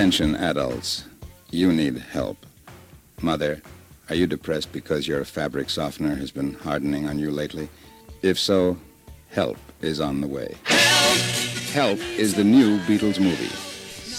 [0.00, 1.04] Attention, adults.
[1.50, 2.38] You need help.
[3.20, 3.60] Mother,
[4.08, 7.68] are you depressed because your fabric softener has been hardening on you lately?
[8.22, 8.78] If so,
[9.28, 10.56] help is on the way.
[10.64, 11.18] Help!
[11.80, 13.54] Help is the new Beatles movie.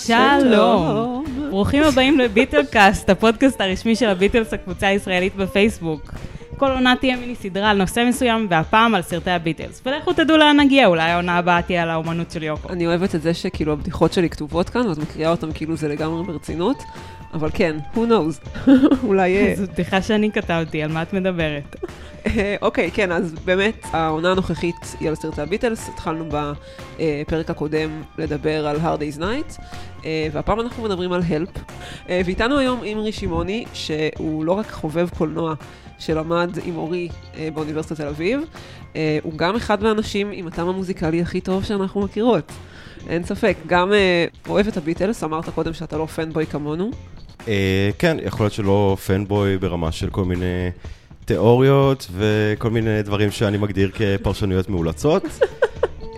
[0.05, 1.25] שלום.
[1.49, 6.13] ברוכים הבאים לביטלקאסט, הפודקאסט הרשמי של הביטלס, הקבוצה הישראלית בפייסבוק.
[6.61, 9.81] כל עונה תהיה מיני סדרה על נושא מסוים, והפעם על סרטי הביטלס.
[9.85, 12.69] ולכו תדעו לאן נגיע, אולי העונה הבאה תהיה על האומנות של יוקו.
[12.69, 16.23] אני אוהבת את זה שכאילו הבדיחות שלי כתובות כאן, ואת מקריאה אותן כאילו זה לגמרי
[16.23, 16.83] ברצינות,
[17.33, 18.67] אבל כן, who knows,
[19.07, 19.37] אולי...
[19.37, 21.75] אה, זו בדיחה שאני כתבתי, על מה את מדברת?
[22.25, 25.89] אה, אוקיי, כן, אז באמת, העונה הנוכחית היא על סרטי הביטלס.
[25.89, 26.25] התחלנו
[26.97, 29.61] בפרק הקודם לדבר על Hard Day's Night,
[30.05, 31.59] אה, והפעם אנחנו מדברים על Help.
[32.09, 35.53] אה, ואיתנו היום אימרי שמעוני, שהוא לא רק חובב קולנוע
[36.01, 38.39] שלמד עם אורי אה, באוניברסיטת תל אביב,
[38.95, 42.51] אה, הוא גם אחד מהאנשים עם הטעם המוזיקלי הכי טוב שאנחנו מכירות.
[43.09, 46.91] אין ספק, גם אה, אוהב את הביטלס, אמרת קודם שאתה לא פנבוי כמונו.
[47.47, 50.69] אה, כן, יכול להיות שלא פנבוי ברמה של כל מיני
[51.25, 55.23] תיאוריות וכל מיני דברים שאני מגדיר כפרשנויות מאולצות.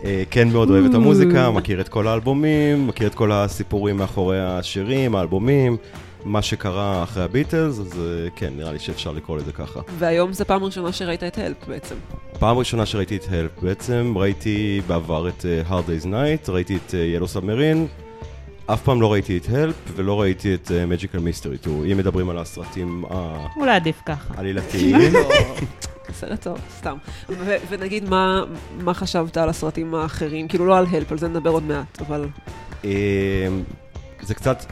[0.06, 4.42] אה, כן מאוד אוהב את המוזיקה, מכיר את כל האלבומים, מכיר את כל הסיפורים מאחורי
[4.42, 5.78] השירים, האלבומים,
[6.26, 9.80] מה שקרה אחרי הביטלס, אז אה, כן, נראה לי שאפשר לקרוא לזה ככה.
[9.98, 11.96] והיום זו פעם ראשונה שראית את הלפ בעצם.
[12.40, 16.94] פעם ראשונה שראיתי את הלפ, בעצם ראיתי בעבר את אה, Hard Day's Night, ראיתי את
[16.94, 18.04] Yellow Submarine,
[18.74, 22.30] אף פעם לא ראיתי את הלפ ולא ראיתי את אה, Magical Mystery Tour, אם מדברים
[22.30, 23.04] על הסרטים
[23.58, 24.34] אולי עדיף ככה.
[24.38, 24.96] העלילתיים.
[26.20, 26.98] סרט טוב, סתם.
[27.70, 28.44] ונגיד, מה,
[28.80, 30.48] מה חשבת על הסרטים האחרים?
[30.48, 32.28] כאילו, לא על הלפ, על זה נדבר עוד מעט, אבל...
[34.22, 34.66] זה קצת,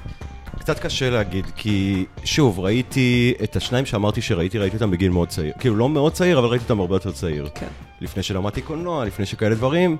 [0.61, 5.53] קצת קשה להגיד, כי שוב, ראיתי את השניים שאמרתי שראיתי, ראיתי אותם בגיל מאוד צעיר.
[5.59, 7.49] כאילו, לא מאוד צעיר, אבל ראיתי אותם הרבה יותר צעיר.
[7.55, 7.67] כן.
[8.01, 9.97] לפני שלמדתי קולנוע, לפני שכאלה דברים.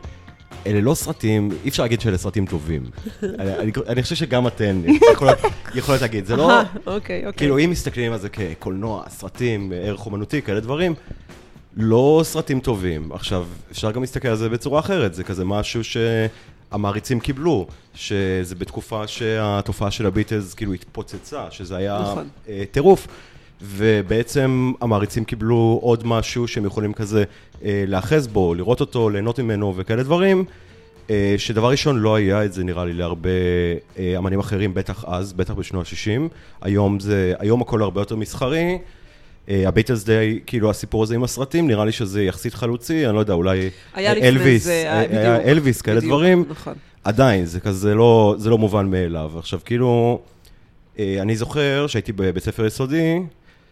[0.66, 2.84] אלה לא סרטים, אי אפשר להגיד שאלה סרטים טובים.
[3.40, 4.82] אני, אני, אני חושב שגם אתן
[5.14, 5.38] יכולות,
[5.76, 6.62] יכולות להגיד, זה לא...
[6.62, 7.34] אוקיי, אוקיי.
[7.34, 10.94] כאילו, אם מסתכלים על זה כקולנוע, סרטים, ערך אומנותי, כאלה דברים,
[11.78, 13.12] לא סרטים טובים.
[13.12, 15.84] עכשיו, אפשר גם להסתכל על זה בצורה אחרת, זה כזה משהו
[16.72, 22.28] שהמעריצים קיבלו, שזה בתקופה שהתופעה של הביטלס כאילו התפוצצה, שזה היה נכון.
[22.50, 23.08] אה, טירוף.
[23.64, 27.24] ובעצם המעריצים קיבלו עוד משהו שהם יכולים כזה
[27.64, 30.46] אה, להאחז בו, לראות אותו, ליהנות ממנו וכאלה דברים.
[31.10, 33.30] אה, שדבר ראשון, לא היה את זה נראה לי להרבה
[33.98, 36.30] אה, אמנים אחרים, בטח אז, בטח בשנות ה-60.
[36.62, 38.78] היום זה, היום הכל הרבה יותר מסחרי.
[39.50, 43.20] אה, הביטלס די, כאילו הסיפור הזה עם הסרטים, נראה לי שזה יחסית חלוצי, אני לא
[43.20, 46.46] יודע, אולי אה, אלוויס, זה, אה, בדיוק, היה אלוויס, כאלה בדיוק, דברים.
[46.50, 46.74] נכון.
[47.04, 49.32] עדיין, זה כזה לא, זה לא מובן מאליו.
[49.38, 50.22] עכשיו, כאילו,
[51.00, 53.20] אה, אני זוכר שהייתי בבית ספר יסודי,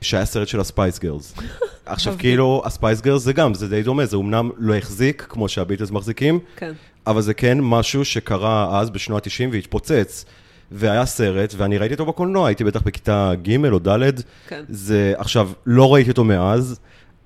[0.01, 1.33] שהיה סרט של הספייס גרלס.
[1.85, 5.91] עכשיו, כאילו, הספייס גרלס זה גם, זה די דומה, זה אמנם לא החזיק, כמו שהביטלס
[5.91, 6.71] מחזיקים, כן.
[7.07, 10.25] אבל זה כן משהו שקרה אז בשנות ה-90 והתפוצץ.
[10.71, 14.11] והיה סרט, ואני ראיתי אותו בקולנוע, הייתי בטח בכיתה ג' או ד'.
[14.47, 14.63] כן.
[14.69, 16.79] זה, עכשיו, לא ראיתי אותו מאז,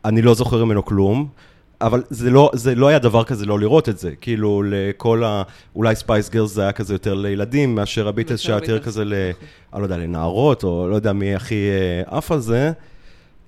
[0.06, 1.28] אני לא זוכר ממנו כלום,
[1.82, 4.12] אבל זה לא, זה לא היה דבר כזה לא לראות את זה.
[4.22, 5.44] כאילו, לכל ה...
[5.76, 9.14] אולי ספייס גרלס זה היה כזה יותר לילדים, מאשר הביטלס שהיה יותר כזה ל...
[9.30, 9.48] נכון.
[9.74, 12.72] אני לא יודע, לנערות, או לא יודע מי הכי אה, עף על זה.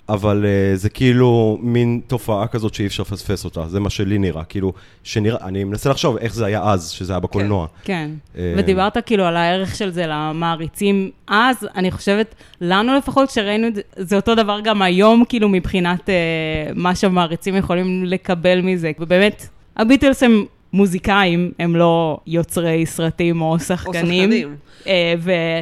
[0.10, 4.44] אבל uh, זה כאילו מין תופעה כזאת שאי אפשר לפספס אותה, זה מה שלי נראה,
[4.44, 4.74] כאילו,
[5.04, 7.68] שנראה, אני מנסה לחשוב איך זה היה אז, שזה היה בקולנוע.
[7.84, 8.10] כן.
[8.38, 13.76] אה, ודיברת כאילו על הערך של זה למעריצים אז, אני חושבת, לנו לפחות, שראינו את
[13.76, 16.16] זה, זה אותו דבר גם היום, כאילו, מבחינת אה,
[16.76, 18.92] מה שהמעריצים יכולים לקבל מזה.
[19.00, 24.32] ובאמת, הביטלס הם מוזיקאים, הם לא יוצרי סרטים או שחקנים.
[24.32, 24.56] שחקנים.
[24.88, 25.14] אה,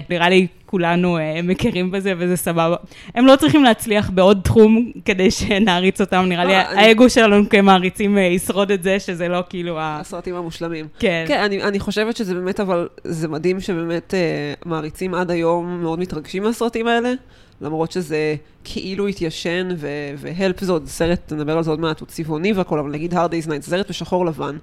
[0.10, 0.48] ונראה לי
[0.78, 2.76] כולנו אה, מכירים בזה, וזה סבבה.
[3.16, 8.18] הם לא צריכים להצליח בעוד תחום כדי שנעריץ אותם, נראה לי אני- האגו שלנו כמעריצים
[8.18, 9.98] אה, ישרוד את זה, שזה לא כאילו ה...
[10.00, 10.88] הסרטים המושלמים.
[11.00, 11.26] כן.
[11.28, 14.20] כן, אני, אני חושבת שזה באמת, אבל זה מדהים שבאמת אה,
[14.66, 17.14] מעריצים עד היום מאוד מתרגשים מהסרטים האלה,
[17.62, 19.70] למרות שזה כאילו התיישן,
[20.18, 23.18] והלפ זה עוד סרט, נדבר על זה עוד מעט, הוא צבעוני והכל, אבל נגיד Hard
[23.32, 24.58] Day's Night, זה סרט בשחור לבן,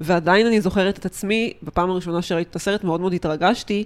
[0.00, 3.84] ועדיין אני זוכרת את עצמי, בפעם הראשונה שראיתי את הסרט מאוד מאוד התרגשתי.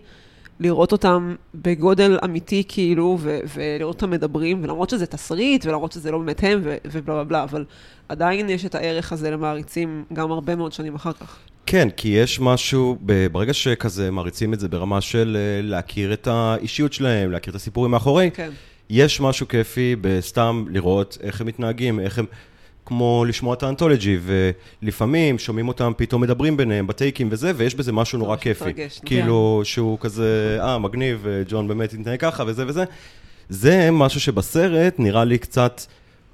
[0.60, 6.18] לראות אותם בגודל אמיתי כאילו, ו- ולראות אותם מדברים, ולמרות שזה תסריט, ולמרות שזה לא
[6.18, 7.64] באמת הם, ו- ובלה בלה בלה, אבל
[8.08, 11.38] עדיין יש את הערך הזה למעריצים גם הרבה מאוד שנים אחר כך.
[11.66, 12.98] כן, כי יש משהו,
[13.32, 17.90] ברגע שכזה מריצים את זה ברמה של אה, להכיר את האישיות שלהם, להכיר את הסיפורים
[17.90, 18.50] מאחורי, כן.
[18.90, 22.26] יש משהו כיפי בסתם לראות איך הם מתנהגים, איך הם...
[22.86, 24.18] כמו לשמוע את האנתולוגי,
[24.82, 28.64] ולפעמים שומעים אותם פתאום מדברים ביניהם בטייקים וזה, ויש בזה משהו נורא כיפי.
[28.64, 32.84] מתרגש, כאילו, שהוא כזה, אה, מגניב, ג'ון באמת התנהג ככה וזה וזה.
[33.48, 35.80] זה משהו שבסרט נראה לי קצת,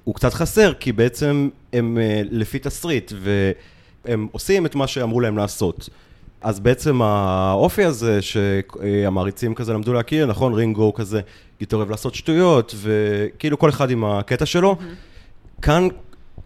[0.03, 3.11] הוא קצת חסר, כי בעצם הם אה, לפי תסריט,
[4.05, 5.89] והם עושים את מה שאמרו להם לעשות.
[6.41, 11.21] אז בעצם האופי הזה שהמעריצים כזה למדו להכיר, נכון, רינגו כזה
[11.73, 14.75] אוהב לעשות שטויות, וכאילו כל אחד עם הקטע שלו.
[15.61, 15.87] כאן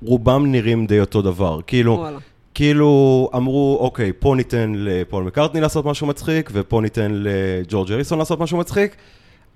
[0.06, 1.60] רובם נראים די אותו דבר.
[1.68, 2.18] כאילו, וואלה.
[2.54, 8.40] כאילו אמרו, אוקיי, פה ניתן לפול מקארטני לעשות משהו מצחיק, ופה ניתן לג'ורג' אריסון לעשות
[8.40, 8.96] משהו מצחיק,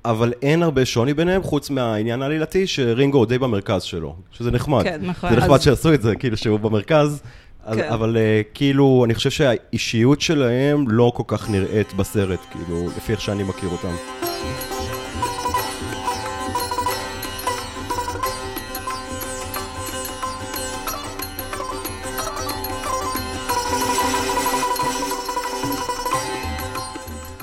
[0.05, 4.83] אבל אין הרבה שוני ביניהם, חוץ מהעניין העלילתי, שרינגו הוא די במרכז שלו, שזה נחמד.
[4.83, 5.29] כן, נכון.
[5.29, 7.21] זה נחמד אז- שעשו את זה, כאילו שהוא במרכז,
[7.65, 7.89] אז, כן.
[7.91, 13.21] אבל אה, כאילו, אני חושב שהאישיות שלהם לא כל כך נראית בסרט, כאילו, לפי איך
[13.21, 13.93] שאני מכיר אותם.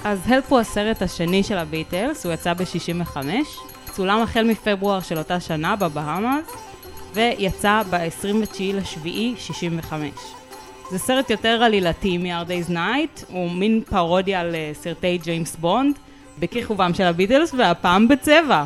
[0.09, 3.17] אז הלפ הוא הסרט השני של הביטלס, הוא יצא ב-65,
[3.91, 6.45] צולם החל מפברואר של אותה שנה בבהאמאס,
[7.15, 10.11] ויצא ב-29 לשביעי 65.
[10.91, 15.99] זה סרט יותר עלילתי מ-Hard Day's Night, הוא מין פרודיה על אה, סרטי ג'יימס בונד,
[16.39, 18.65] בכיכובם של הביטלס, והפעם בצבע.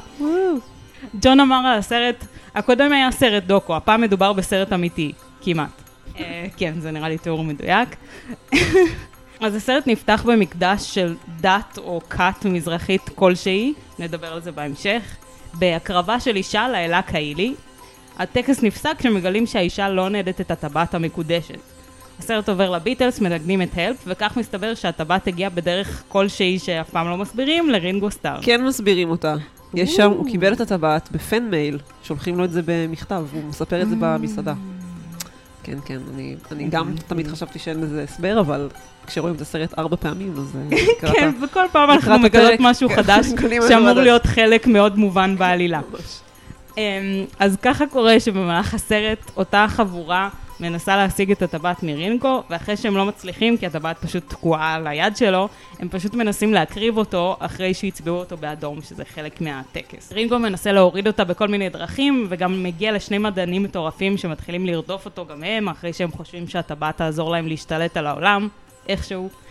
[1.21, 2.25] ג'ון אמר על הסרט,
[2.55, 5.83] הקודם היה סרט דוקו, הפעם מדובר בסרט אמיתי, כמעט.
[6.19, 7.89] אה, כן, זה נראה לי תיאור מדויק.
[9.43, 15.03] אז הסרט נפתח במקדש של דת או כת מזרחית כלשהי, נדבר על זה בהמשך,
[15.55, 17.55] בהקרבה של אישה לאלה קהילי.
[18.19, 21.59] הטקס נפסק כשמגלים שהאישה לא נעדת את הטבעת המקודשת.
[22.19, 27.17] הסרט עובר לביטלס, מנגנים את הלפ, וכך מסתבר שהטבעת הגיעה בדרך כלשהי שאף פעם לא
[27.17, 28.39] מסבירים, לרינגו סטאר.
[28.43, 29.35] כן מסבירים אותה.
[29.75, 33.83] יש שם, הוא קיבל את הטבעת בפן מייל, שולחים לו את זה במכתב, הוא מספר
[33.83, 34.55] את זה במסעדה.
[35.63, 38.69] כן, כן, אני, אני גם תמיד חשבתי שאין לזה הסבר, אבל
[39.07, 42.95] כשרואים את הסרט ארבע פעמים, אז אה, לקראת כן, וכל פעם אנחנו מגלות משהו כן,
[42.97, 43.27] חדש
[43.69, 43.93] שאמור.
[43.93, 45.81] להיות חלק מאוד מובן בעלילה.
[46.79, 46.83] אמ,
[47.39, 50.29] אז ככה קורה שבמהלך הסרט אותה חבורה
[50.63, 55.17] מנסה להשיג את הטבעת מרינגו, ואחרי שהם לא מצליחים, כי הטבעת פשוט תקועה על היד
[55.17, 55.49] שלו,
[55.79, 60.13] הם פשוט מנסים להקריב אותו אחרי שהצבעו אותו באדום, שזה חלק מהטקס.
[60.13, 65.27] רינגו מנסה להוריד אותה בכל מיני דרכים, וגם מגיע לשני מדענים מטורפים שמתחילים לרדוף אותו
[65.27, 68.49] גם הם, אחרי שהם חושבים שהטבעת תעזור להם להשתלט על העולם,
[68.89, 69.42] איכשהו.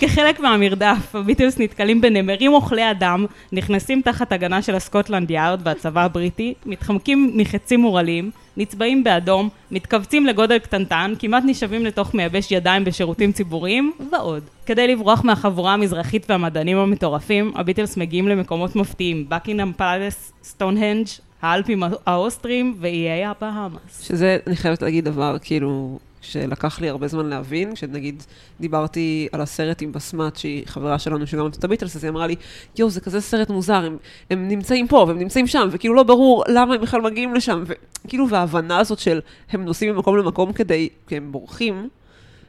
[0.00, 6.54] כחלק מהמרדף, הביטלס נתקלים בנמרים אוכלי אדם, נכנסים תחת הגנה של הסקוטלנד יארד והצבא הבריטי,
[6.66, 13.92] מתחמקים מחצים מורעלים, נצבעים באדום, מתכווצים לגודל קטנטן, כמעט נשאבים לתוך מייבש ידיים בשירותים ציבוריים,
[14.10, 14.42] ועוד.
[14.66, 21.06] כדי לברוח מהחבורה המזרחית והמדענים המטורפים, הביטלס מגיעים למקומות מפתיעים, בקינגהאם פאלאס, סטונהנג',
[21.42, 24.02] האלפים האוסטרים ואיי הבהאמאס.
[24.02, 28.22] שזה, אני חייבת להגיד דבר, כאילו, שלקח לי הרבה זמן להבין, כשנגיד
[28.60, 32.34] דיברתי על הסרט עם בסמת, שהיא חברה שלנו שגם את הביטלס, אז היא אמרה לי,
[32.78, 33.96] יואו, זה כזה סרט מוזר, הם,
[34.30, 37.64] הם נמצאים פה והם נמצאים שם, וכאילו לא ברור למה הם בכלל מגיעים לשם,
[38.04, 39.20] וכאילו, וההבנה הזאת של
[39.50, 41.88] הם נוסעים ממקום למקום כדי, כי הם בורחים,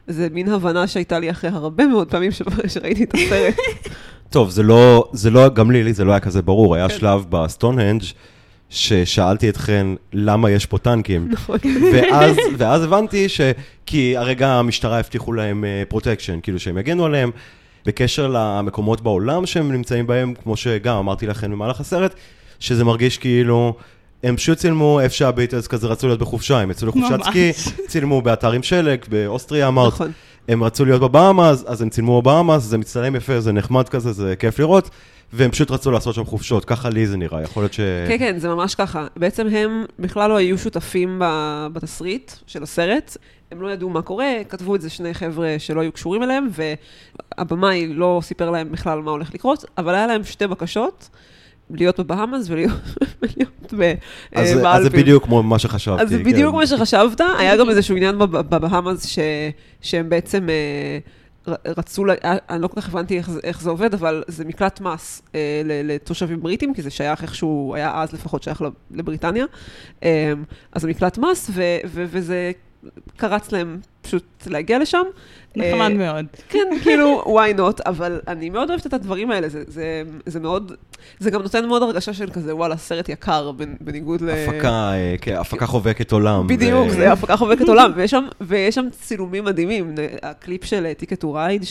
[0.07, 2.41] זה מין הבנה שהייתה לי אחרי הרבה מאוד פעמים ש-
[2.73, 3.56] שראיתי את הסרט.
[4.29, 6.99] טוב, זה לא, זה לא, גם לי, לי זה לא היה כזה ברור, היה כן.
[6.99, 8.04] שלב בסטונהנג'
[8.71, 11.57] ששאלתי אתכן למה יש פה טנקים, נכון.
[11.94, 13.42] ואז, ואז הבנתי ש...
[13.85, 17.31] כי הרגע המשטרה הבטיחו להם protection, כאילו שהם יגנו עליהם.
[17.85, 22.16] בקשר למקומות בעולם שהם נמצאים בהם, כמו שגם אמרתי לכם במהלך הסרט,
[22.59, 23.75] שזה מרגיש כאילו,
[24.23, 27.23] הם פשוט צילמו איפה שהביטלס כזה רצו להיות בחופשה, הם יצאו לחופשת.
[27.23, 27.51] סקי,
[27.87, 30.11] צילמו באתר עם שלג, באוסטריה אמרת, נכון.
[30.48, 34.36] הם רצו להיות בבאמאס, אז הם צילמו בבאמאס, זה מצטלם יפה, זה נחמד כזה, זה
[34.36, 34.90] כיף לראות,
[35.33, 37.80] והם פשוט רצו לעשות שם חופשות, ככה לי זה נראה, יכול להיות ש...
[38.07, 39.07] כן, כן, זה ממש ככה.
[39.16, 41.21] בעצם הם בכלל לא היו שותפים
[41.74, 43.18] בתסריט של הסרט.
[43.52, 46.48] הם לא ידעו מה קורה, כתבו את זה שני חבר'ה שלא היו קשורים אליהם,
[47.38, 51.10] והבמאי לא סיפר להם בכלל מה הולך לקרות, אבל היה להם שתי בקשות,
[51.75, 52.71] להיות בבהאמאס ולהיות
[53.21, 53.94] ולהיות ב-
[54.35, 54.90] אז, אה, אז זה.
[54.90, 56.01] בדיוק כמו מה שחשבתי.
[56.04, 56.23] אז זה כן.
[56.23, 59.18] בדיוק מה שחשבת, היה גם איזשהו עניין בב- בבהאמאס
[59.81, 63.94] שהם בעצם אה, רצו, אה, אני לא כל כך הבנתי איך זה- איך זה עובד,
[63.94, 68.44] אבל זה מקלט מס אה, ל- לתושבים בריטים, כי זה שייך איכשהו, היה אז לפחות
[68.44, 68.61] שייך
[68.92, 69.45] לבריטניה.
[70.04, 70.33] אה,
[70.73, 72.51] אז זה מקלט מס, ו- ו- וזה
[73.18, 75.04] קרץ להם פשוט להגיע לשם.
[75.56, 76.26] נחמד אה, מאוד.
[76.50, 79.83] כן, כאילו, why not, אבל אני מאוד אוהבת את הדברים האלה, זה, זה,
[80.26, 80.71] זה מאוד,
[81.19, 84.30] זה גם נותן מאוד הרגשה של כזה, וואלה, סרט יקר, בנ- בניגוד ל...
[84.30, 86.47] הפקה, אה, כן, הפקה חובקת עולם.
[86.47, 89.95] בדיוק, ו- זה הפקה חובקת עולם, ויש שם, ויש שם צילומים מדהימים.
[90.23, 91.63] הקליפ של Ticket to Ride,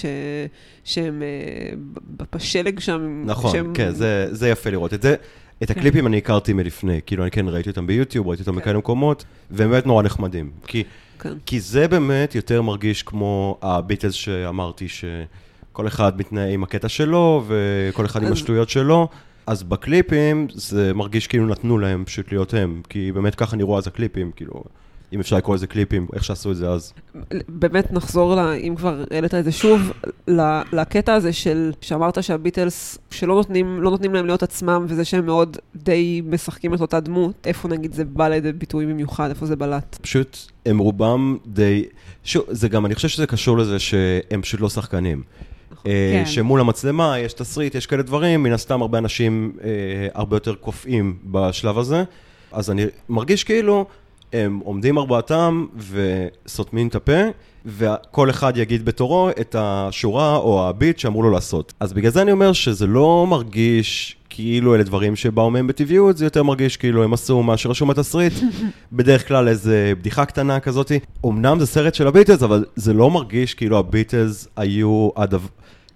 [0.84, 1.76] שהם אה,
[2.16, 3.22] ב- בשלג שם.
[3.26, 5.14] נכון, שהם- כן, זה, זה יפה לראות את זה.
[5.62, 8.58] את הקליפים אני הכרתי מלפני, כאילו אני כן ראיתי אותם ביוטיוב, ראיתי אותם כן.
[8.58, 10.50] בכאלה מקומות, והם באמת נורא נחמדים.
[10.66, 10.84] כי,
[11.18, 11.32] כן.
[11.46, 18.06] כי זה באמת יותר מרגיש כמו הביטלס שאמרתי, שכל אחד מתנהל עם הקטע שלו, וכל
[18.06, 19.08] אחד עם השטויות שלו.
[19.46, 23.86] אז בקליפים זה מרגיש כאילו נתנו להם פשוט להיות הם, כי באמת ככה נראו אז
[23.86, 24.62] הקליפים, כאילו,
[25.12, 26.92] אם אפשר לקרוא לזה קליפים, איך שעשו את זה אז.
[27.48, 29.92] באמת נחזור, לה, אם כבר העלית את זה שוב,
[30.72, 35.56] לקטע הזה של, שאמרת שהביטלס, שלא נותנים, לא נותנים להם להיות עצמם, וזה שהם מאוד
[35.76, 39.98] די משחקים את אותה דמות, איפה נגיד זה בא לידי ביטוי במיוחד, איפה זה בלט?
[40.02, 41.84] פשוט, הם רובם די...
[42.24, 45.22] שוב, זה גם, אני חושב שזה קשור לזה שהם פשוט לא שחקנים.
[45.86, 46.30] אה, כן.
[46.30, 49.68] שמול המצלמה יש תסריט, יש כאלה דברים, מן הסתם הרבה אנשים אה,
[50.14, 52.04] הרבה יותר קופאים בשלב הזה.
[52.52, 53.86] אז אני מרגיש כאילו
[54.32, 57.20] הם עומדים ארבעתם וסותמים את הפה,
[57.66, 61.72] וכל אחד יגיד בתורו את השורה או הביט שאמרו לו לעשות.
[61.80, 66.26] אז בגלל זה אני אומר שזה לא מרגיש כאילו אלה דברים שבאו מהם בטבעיות, זה
[66.26, 68.32] יותר מרגיש כאילו הם עשו מה שרשום בתסריט,
[68.92, 70.98] בדרך כלל איזה בדיחה קטנה כזאתי.
[71.26, 75.48] אמנם זה סרט של הביטלס, אבל זה לא מרגיש כאילו הביטלס היו הדבר...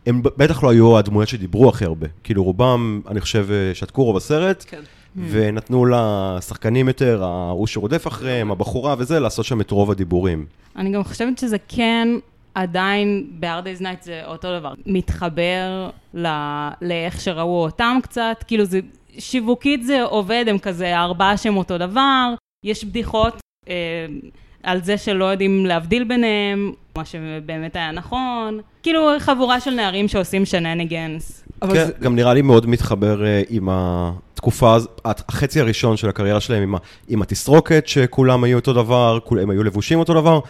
[0.07, 2.07] הם בטח לא היו הדמויות שדיברו הכי הרבה.
[2.25, 4.81] כאילו רובם, אני חושב, אה, שתקו רוב הסרט, כן.
[5.17, 10.47] ונתנו לשחקנים יותר, ההוא שרודף אחריהם, הבחורה וזה, לעשות שם את רוב הדיבורים.
[10.77, 12.09] אני גם חושבת שזה כן
[12.55, 14.73] עדיין ב-Hard Day's Night זה אותו דבר.
[14.87, 18.81] מתחבר ל- לאיך שראו אותם קצת, כאילו זה,
[19.19, 23.75] שיווקית זה עובד, הם כזה ארבעה שהם אותו דבר, יש בדיחות אה,
[24.63, 28.61] על זה שלא יודעים להבדיל ביניהם, מה שבאמת היה נכון.
[28.83, 31.44] כאילו חבורה של נערים שעושים שנניגנס.
[31.61, 36.63] כן, זה, גם נראה לי מאוד מתחבר אה, עם התקופה, החצי הראשון של הקריירה שלהם,
[36.63, 40.41] עם, ה, עם התסרוקת, שכולם היו אותו דבר, כול- הם היו לבושים אותו דבר,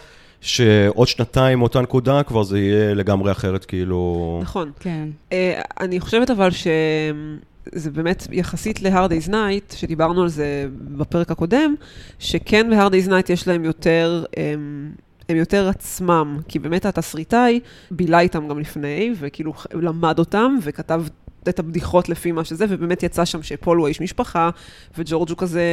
[0.41, 4.39] שעוד שנתיים מאותה נקודה כבר זה יהיה לגמרי אחרת, כאילו...
[4.41, 4.71] נכון.
[4.79, 5.07] כן.
[5.31, 11.75] אה, אני חושבת אבל שזה באמת יחסית ל-Hard Day's Night, שדיברנו על זה בפרק הקודם,
[12.19, 14.91] שכן ב-Hard Day's Night יש להם יותר, הם,
[15.29, 17.59] הם יותר עצמם, כי באמת התסריטאי
[17.91, 21.03] בילה איתם גם לפני, וכאילו למד אותם, וכתב
[21.49, 24.49] את הבדיחות לפי מה שזה, ובאמת יצא שם שפול הוא האיש משפחה,
[24.97, 25.63] וג'ורג' הוא כזה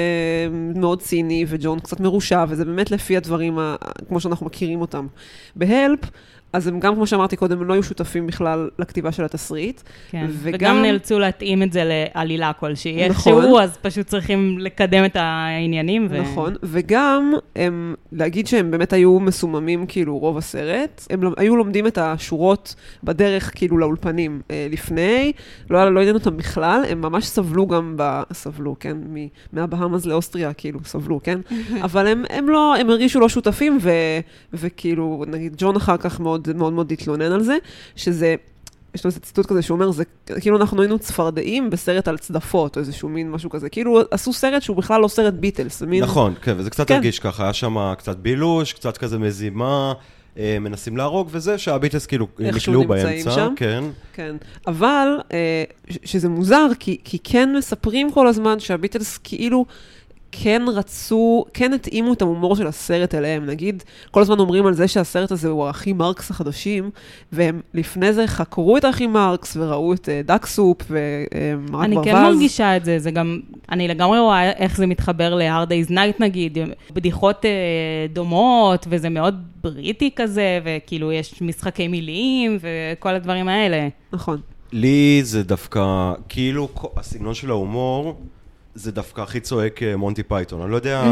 [0.75, 3.77] מאוד ציני, וג'ון קצת מרושע, וזה באמת לפי הדברים, ה-
[4.09, 5.07] כמו שאנחנו מכירים אותם.
[5.57, 6.01] בהלפ,
[6.53, 9.81] אז הם גם, כמו שאמרתי קודם, הם לא היו שותפים בכלל לכתיבה של התסריט.
[10.11, 13.09] כן, וגם- וגם נאלצו להתאים את זה לעלילה כלשהי.
[13.09, 13.33] נכון.
[13.35, 16.07] איכשהו, אז פשוט צריכים לקדם את העניינים.
[16.11, 16.21] ו...
[16.23, 21.87] נכון, וגם הם, להגיד שהם באמת היו מסוממים כאילו רוב הסרט, הם לא- היו לומדים
[21.87, 25.33] את השורות בדרך כאילו לאולפנים אה, לפני,
[25.71, 28.23] לא לא עניין אותם בכלל, הם ממש סבלו גם, ב...
[28.33, 29.17] סבלו, כן, מ...
[29.53, 31.41] מהבהאמאז לאוסטריה, כאילו, סבלו, כן?
[31.87, 33.91] אבל הם, הם לא, הם הרגישו לא שותפים, ו...
[34.53, 37.57] וכאילו, נגיד, ג'ון אחר כך מאוד מאוד מאוד התלונן על זה,
[37.97, 38.35] שזה...
[38.95, 40.05] יש לו איזה ציטוט כזה שהוא אומר, זה
[40.41, 43.69] כאילו אנחנו היינו צפרדעים בסרט על צדפות, או איזשהו מין משהו כזה.
[43.69, 46.03] כאילו עשו סרט שהוא בכלל לא סרט ביטלס, מין...
[46.03, 46.95] נכון, כן, וזה קצת כן.
[46.95, 49.93] הרגיש ככה, היה שם קצת בילוש, קצת כזה מזימה,
[50.39, 53.53] אה, מנסים להרוג, וזה שהביטלס כאילו נקלעו באמצע, שם.
[53.57, 53.85] כן.
[54.13, 54.37] כן.
[54.67, 55.65] אבל, אה,
[56.05, 59.65] שזה מוזר, כי, כי כן מספרים כל הזמן שהביטלס כאילו
[60.33, 63.47] כן רצו, כן התאימו את ההומור של הסרט אליהם.
[63.47, 66.91] נגיד, כל הזמן אומרים על זה שהסרט הזה הוא האחים מרקס החדשים,
[67.33, 72.09] והם לפני זה חקרו את האחים מרקס וראו את אה, Duck Soup ומרק אני ברווז.
[72.09, 76.17] כן מרגישה את זה, זה גם, אני לגמרי רואה איך זה מתחבר ל-Hard Day's Night
[76.21, 76.59] נגיד,
[76.93, 77.51] בדיחות אה,
[78.13, 83.89] דומות, וזה מאוד בריטי כזה, וכאילו יש משחקי מילים, וכל הדברים האלה.
[84.13, 84.41] נכון.
[84.73, 88.21] לי זה דווקא, כאילו, הסגנון של ההומור,
[88.75, 90.63] זה דווקא הכי צועק אה, מונטי פייתון.
[90.63, 91.05] אני לא יודע,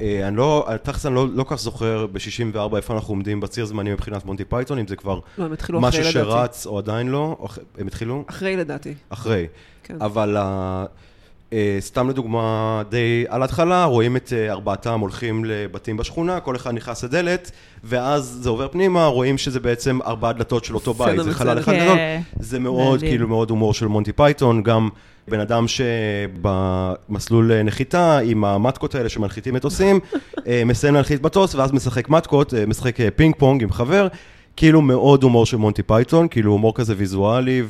[0.00, 3.92] אה, אני לא, תכלס אני לא לא כך זוכר ב-64 איפה אנחנו עומדים בציר זמנים
[3.92, 5.48] מבחינת מונטי פייתון, אם זה כבר לא,
[5.80, 6.12] משהו לדעתי.
[6.12, 8.24] שרץ או עדיין לא, או הם התחילו?
[8.26, 8.94] אחרי לדעתי.
[9.08, 9.46] אחרי.
[9.82, 9.96] כן.
[10.00, 10.84] אבל ה-
[11.80, 17.04] סתם לדוגמה, די על ההתחלה, רואים את אה, ארבעתם הולכים לבתים בשכונה, כל אחד נכנס
[17.04, 17.50] לדלת,
[17.84, 21.72] ואז זה עובר פנימה, רואים שזה בעצם ארבע דלתות של אותו בית, זה חלל אחד.
[21.72, 21.96] גדול.
[21.96, 22.20] כן.
[22.40, 23.00] זה מאוד.
[23.00, 24.88] כאילו, מאוד הומור של מונטי פייתון, גם
[25.28, 30.00] בן אדם שבמסלול אה, נחיתה, עם המטקות האלה שמנחיתים מטוסים,
[30.66, 34.08] מסיים להנחית מטוס, ואז משחק מטקות, משחק פינג פונג עם חבר,
[34.56, 37.62] כאילו מאוד הומור של מונטי פייתון, כאילו הומור כזה ויזואלי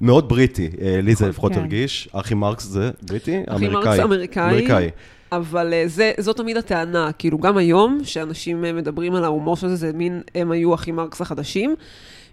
[0.00, 1.60] ומאוד בריטי, אה, לי זה לפחות כן.
[1.60, 2.08] הרגיש.
[2.12, 3.42] אחי מרקס זה בריטי?
[3.46, 4.50] אחי מרקס אמריקאי.
[4.50, 4.90] אמריקאי.
[5.32, 9.68] אבל אה, זה, זו תמיד הטענה, כאילו גם היום, שאנשים אה, מדברים על ההומור של
[9.68, 11.74] זה, זה מין, הם היו האחי מרקס החדשים,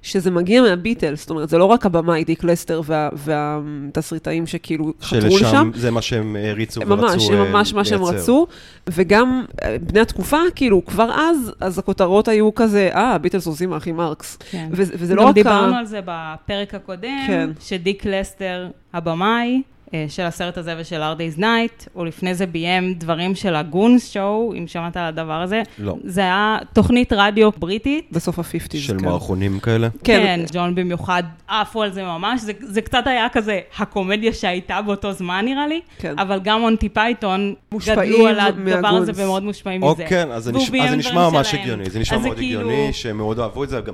[0.05, 5.19] שזה מגיע מהביטלס, זאת אומרת, זה לא רק הבמאי, דיק לסטר וה- והתסריטאים שכאילו חתרו
[5.27, 5.37] לשם.
[5.37, 8.17] שלשם זה מה שהם העריצו ורצו ממש, הם אה, ממש מה שהם לייצר.
[8.17, 8.47] רצו,
[8.89, 13.91] וגם אה, בני התקופה, כאילו, כבר אז, אז הכותרות היו כזה, אה, הביטלס עושים האחי
[13.91, 14.37] מרקס.
[14.51, 14.67] כן.
[14.71, 15.35] וזה, וזה לא גם רק...
[15.35, 15.79] דיברנו ה...
[15.79, 17.49] על זה בפרק הקודם, כן.
[17.59, 19.61] שדיק לסטר, הבמאי,
[20.07, 24.11] של הסרט הזה ושל Hard Day's Night, הוא לפני זה ביים דברים של ה Goons
[24.11, 25.61] Show, אם שמעת על הדבר הזה.
[25.79, 25.95] לא.
[26.03, 28.07] זה היה תוכנית רדיו בריטית.
[28.11, 28.77] בסוף ה-50's.
[28.77, 29.05] של כן.
[29.05, 29.87] מערכונים כאלה.
[29.89, 30.23] כן.
[30.23, 35.11] כן, ג'ון במיוחד עפו על זה ממש, זה, זה קצת היה כזה הקומדיה שהייתה באותו
[35.11, 36.19] זמן נראה לי, כן.
[36.19, 37.53] אבל גם מונטי פייתון
[37.87, 39.09] גדלו על הדבר מהגונס.
[39.09, 40.05] הזה ומאוד מושפעים או מזה.
[40.07, 41.53] כן, אז זה והוא נשמע- ביים אז זה נשמע ממש.
[41.53, 43.93] הגיוני, זה נשמע מאוד כאילו- הגיוני, שהם מאוד אהבו את זה, גם-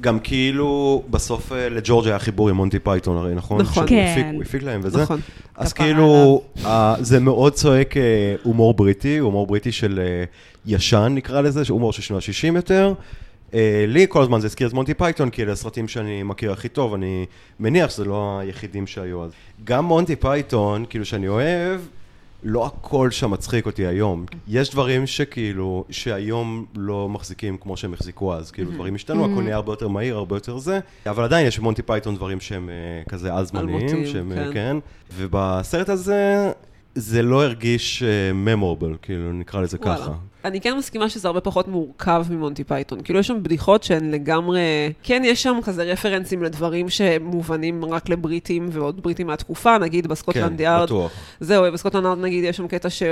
[0.00, 3.60] גם כאילו בסוף אה, לג'ורג' היה חיבור עם מונטי פייתון הרי, נכון?
[3.60, 3.86] נכון.
[3.88, 4.14] כן.
[4.16, 5.02] הפיק- הוא הפיק להם וזה.
[5.02, 5.20] נכון.
[5.56, 8.02] אז כאילו, אה, זה מאוד צועק אה,
[8.42, 10.00] הומור בריטי, הומור בריטי של
[10.66, 12.94] ישן נקרא לזה, הומור של שנות ה-60 יותר.
[13.88, 16.94] לי כל הזמן זה הזכיר את מונטי פייתון, כי אלה הסרטים שאני מכיר הכי טוב,
[16.94, 17.26] אני
[17.60, 19.30] מניח שזה לא היחידים שהיו אז.
[19.64, 21.80] גם מונטי פייתון, כאילו שאני אוהב,
[22.42, 24.24] לא הכל שם מצחיק אותי היום.
[24.48, 28.50] יש דברים שכאילו, שהיום לא מחזיקים כמו שהם החזיקו אז.
[28.50, 31.82] כאילו, דברים השתנו, הכל נהיה הרבה יותר מהיר, הרבה יותר זה, אבל עדיין יש במונטי
[31.82, 34.50] פייתון דברים שהם אה, כזה על-זמניים, שהם, אה, כן.
[34.52, 34.76] כן.
[35.14, 36.52] ובסרט הזה,
[36.94, 38.02] זה לא הרגיש
[38.34, 39.96] מורכב, כאילו, נקרא לזה וואלה.
[39.96, 40.12] ככה.
[40.44, 43.00] אני כן מסכימה שזה הרבה פחות מורכב ממונטי פייתון.
[43.00, 44.60] כאילו, יש שם בדיחות שהן לגמרי...
[45.02, 50.64] כן, יש שם כזה רפרנסים לדברים שמובנים רק לבריטים ועוד בריטים מהתקופה, נגיד בסקוטלנד כן,
[50.64, 50.86] יארד.
[50.86, 51.12] בטוח.
[51.40, 53.02] זהו, בסקוטלנד יארד נגיד יש שם קטע ש...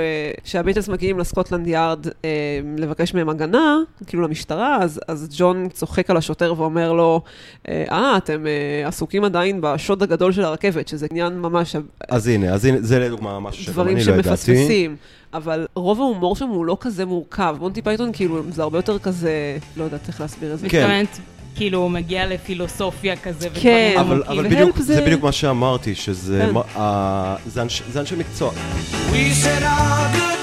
[0.43, 2.31] שהביטלס מגיעים לסקוטלנד יארד אה,
[2.77, 7.21] לבקש מהם הגנה, כאילו למשטרה, אז, אז ג'ון צוחק על השוטר ואומר לו,
[7.67, 11.75] אה, אה, אתם אה, עסוקים עדיין בשוד הגדול של הרכבת, שזה עניין ממש...
[12.09, 14.27] אז הנה, אז הנה, זה לדוגמה משהו שגם דברים אני לא ידעתי.
[14.27, 14.95] שמפספסים.
[15.33, 17.55] אבל רוב ההומור שם הוא לא כזה מורכב.
[17.59, 19.31] מונטי פייתון כאילו זה הרבה יותר כזה,
[19.77, 20.69] לא יודעת איך להסביר את זה.
[20.69, 21.03] כן.
[21.55, 23.95] כאילו, הוא מגיע לפילוסופיה כזה, כן.
[23.99, 24.23] אבל.
[24.27, 26.53] אבל ו Help בדיוק, זה- זה בדיוק מה שאמרתי, שזה כן.
[26.53, 28.51] מה- ה- זה אנש- זה אנשי מקצוע.
[29.11, 30.38] We said our goodbye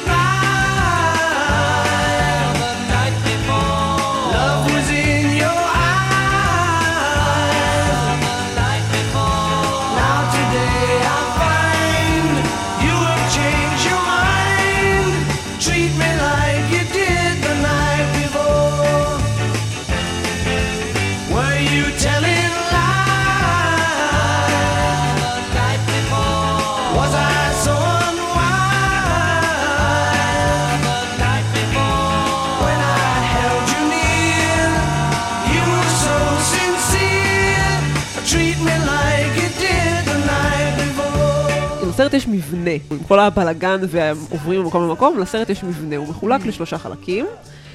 [42.07, 46.79] לסרט יש מבנה, עם כל הבלגן ועוברים ממקום למקום, לסרט יש מבנה, הוא מחולק לשלושה
[46.79, 47.27] חלקים,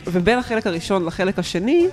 [0.07, 1.87] ובין החלק הראשון לחלק השני,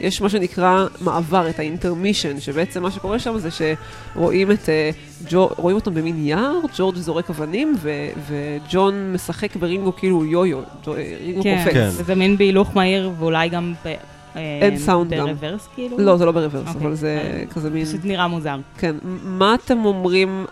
[0.00, 4.90] יש מה שנקרא מעבר, את האינטרמישן, שבעצם מה שקורה שם זה שרואים את, אה,
[5.30, 7.90] ג'ו, רואים אותם במין יער, ג'ורג' זורק אבנים, ו,
[8.28, 11.74] וג'ון משחק ברינגו כאילו יו-יו, ג'ו- אה, רינגו כן, קופץ.
[11.74, 11.88] כן.
[11.92, 13.88] וזה מין בהילוך מהיר, ואולי גם ב...
[14.36, 15.26] אה, אין סאונד גם.
[15.26, 15.98] ברוורס, כאילו?
[15.98, 16.82] לא, זה לא ברוורס, אוקיי.
[16.86, 17.84] אבל זה אה, כזה מין...
[17.84, 18.56] פשוט נראה מוזר.
[18.78, 20.44] כן, מה אתם אומרים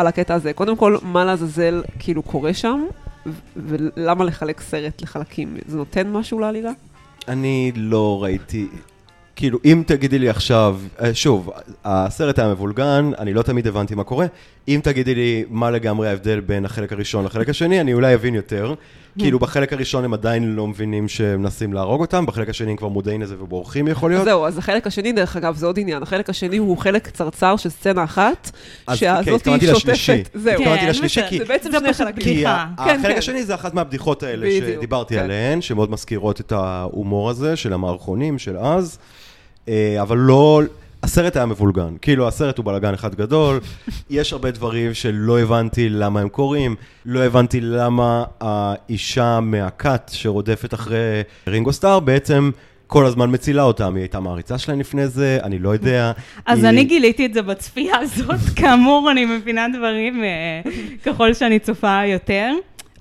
[0.00, 0.52] על הקטע הזה?
[0.52, 2.84] קודם כל, מה לעזאזל כאילו קורה שם,
[3.56, 5.56] ולמה לחלק סרט לחלקים?
[5.66, 6.70] זה נותן משהו לעלילה?
[7.28, 8.68] אני לא ראיתי,
[9.36, 11.50] כאילו, אם תגידי לי עכשיו, אה, שוב,
[11.84, 14.26] הסרט היה מבולגן, אני לא תמיד הבנתי מה קורה.
[14.68, 18.74] אם תגידי לי מה לגמרי ההבדל בין החלק הראשון לחלק השני, אני אולי אבין יותר.
[19.18, 22.88] כאילו, בחלק הראשון הם עדיין לא מבינים שהם מנסים להרוג אותם, בחלק השני הם כבר
[22.88, 24.24] מודעים לזה ובורחים יכול להיות.
[24.24, 26.02] זהו, אז החלק השני, דרך אגב, זה עוד עניין.
[26.02, 28.50] החלק השני הוא חלק קצרצר של סצנה אחת,
[28.86, 30.16] אז שהזאת כן, התכוונתי היא לשלישי.
[30.16, 30.30] שוטפת.
[30.34, 30.52] זהו.
[30.52, 31.30] התכוונתי כן, לשלישי, בסדר.
[31.30, 31.38] כי...
[31.38, 32.22] זה בעצם שני חלקים.
[32.22, 33.18] כי כן, החלק כן.
[33.18, 35.22] השני זה אחת מהבדיחות האלה שדיברתי כן.
[35.22, 38.98] עליהן, שמאוד מזכירות את ההומור הזה של המערכונים של אז,
[39.68, 40.62] אה, אבל לא...
[41.02, 43.60] הסרט היה מבולגן, כאילו הסרט הוא בלאגן אחד גדול,
[44.10, 51.22] יש הרבה דברים שלא הבנתי למה הם קורים, לא הבנתי למה האישה מהכת שרודפת אחרי
[51.46, 52.50] רינגו סטאר בעצם
[52.86, 56.12] כל הזמן מצילה אותם, היא הייתה מעריצה שלהם לפני זה, אני לא יודע.
[56.46, 60.70] אז אני גיליתי את זה בצפייה הזאת, כאמור, אני מבינה דברים אה,
[61.04, 62.52] ככל שאני צופה יותר.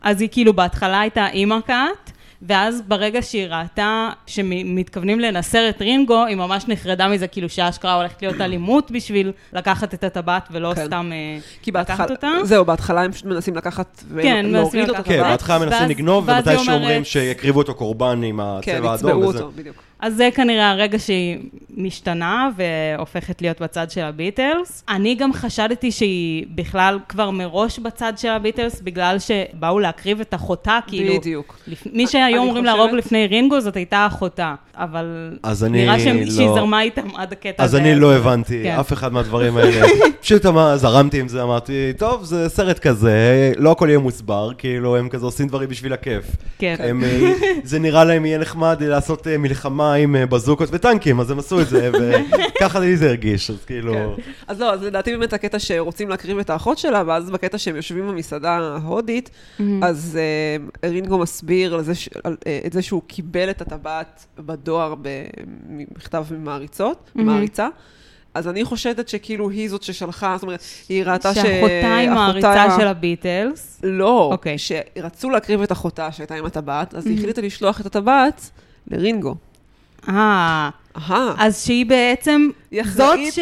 [0.02, 6.26] אז היא כאילו בהתחלה הייתה אימא קאט, ואז ברגע שהיא ראתה שמתכוונים לנסר את רינגו,
[6.26, 10.86] היא ממש נחרדה מזה, כאילו שאשכרה הולכת להיות אלימות בשביל לקחת את הטבעת ולא כן.
[10.86, 12.28] סתם אה, כי לקחת בהתחלה, אותה.
[12.44, 14.98] זהו, בהתחלה הם פשוט מנסים לקחת כן, מנסים ולהוריד לקחת.
[15.00, 15.10] אותו.
[15.10, 19.30] כן, בהתחלה מנסים ואז- לגנוב, ומתי שאומרים שיקריבו אותו קורבן עם כן, הצבע האדום יצבעו
[19.30, 19.38] וזה.
[19.40, 19.76] אותו, בדיוק.
[20.00, 21.38] אז זה כנראה הרגע שהיא
[21.78, 24.84] משתנה והופכת להיות בצד של הביטלס.
[24.90, 30.80] אני גם חשדתי שהיא בכלל כבר מראש בצד של הביטלס, בגלל שבאו להקריב את אחותה,
[30.88, 31.20] כאילו...
[31.20, 31.60] בדיוק.
[31.68, 31.84] לפ...
[31.94, 34.56] מי שהיו אני אומרים חושבת- להרוג לפני רינגו, זאת הייתה אחותה.
[34.76, 37.82] אבל אז אני נראה שהם- לא- שהיא זרמה איתם עד הקטע אז הזה.
[37.84, 38.76] אני לא הבנתי כן.
[38.80, 39.88] אף אחד מהדברים האלה.
[40.22, 44.96] פשוט אמר- זרמתי עם זה, אמרתי, טוב, זה סרט כזה, לא הכל יהיה מוסבר, כאילו,
[44.98, 46.24] הם כזה עושים דברים בשביל הכיף.
[46.60, 46.76] כן.
[46.80, 47.32] הם, אה,
[47.64, 51.62] זה נראה להם יהיה נחמד לעשות אה, מלחמה עם אה, בזוקות וטנקים, אז הם עשו
[51.62, 51.92] את זה,
[52.56, 53.94] וככה לי זה הרגיש, אז כאילו...
[53.94, 54.22] כן.
[54.48, 58.08] אז לא, אז לדעתי באמת הקטע שרוצים להקריב את האחות שלה, ואז בקטע שהם יושבים
[58.08, 59.30] במסעדה ההודית,
[59.82, 60.20] אז
[60.84, 64.96] אה, רינגו מסביר על זה ש- על, אה, את זה שהוא קיבל את הטבעת בדואר
[65.02, 67.68] במכתב ממעריצות, מעריצה.
[68.34, 71.38] אז אני חושדת שכאילו היא זאת ששלחה, זאת אומרת, היא ראתה ש...
[71.38, 73.80] שאחותה היא מעריצה של הביטלס.
[73.84, 74.56] לא, אוקיי.
[74.58, 78.50] שרצו להקריב את אחותה שהייתה עם הטבעת, אז היא החליטה לשלוח את הטבעת
[78.88, 79.36] לרינגו.
[80.10, 80.70] אה,
[81.38, 82.48] אז שהיא בעצם
[82.84, 83.40] זאת ש-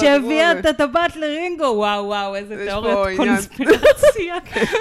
[0.00, 1.64] שהביאה את הטבעת לרינגו.
[1.64, 3.16] וואו, וואו, איזה תיאוריית.
[3.16, 4.34] קונספירציה,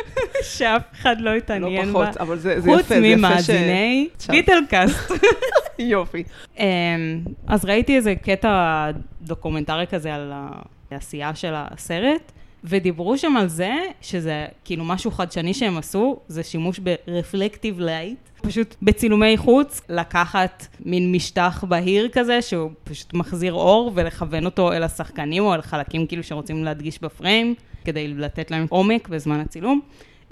[0.55, 2.05] שאף אחד לא לא התעניין בה.
[2.05, 3.17] פחות, אבל זה יפה, חוץ זה יפה ש...
[3.17, 4.35] ממאזיני עכשיו.
[4.35, 5.11] ביטלקאסט.
[5.79, 6.23] יופי.
[6.59, 6.65] אמ,
[7.47, 8.85] אז ראיתי איזה קטע
[9.21, 10.31] דוקומנטרי כזה על
[10.91, 12.31] העשייה של הסרט,
[12.63, 18.17] ודיברו שם על זה שזה כאילו משהו חדשני שהם עשו, זה שימוש ב reflective light.
[18.41, 24.83] פשוט בצילומי חוץ, לקחת מין משטח בהיר כזה, שהוא פשוט מחזיר אור, ולכוון אותו אל
[24.83, 29.81] השחקנים או אל חלקים כאילו שרוצים להדגיש בפריים, כדי לתת להם עומק בזמן הצילום.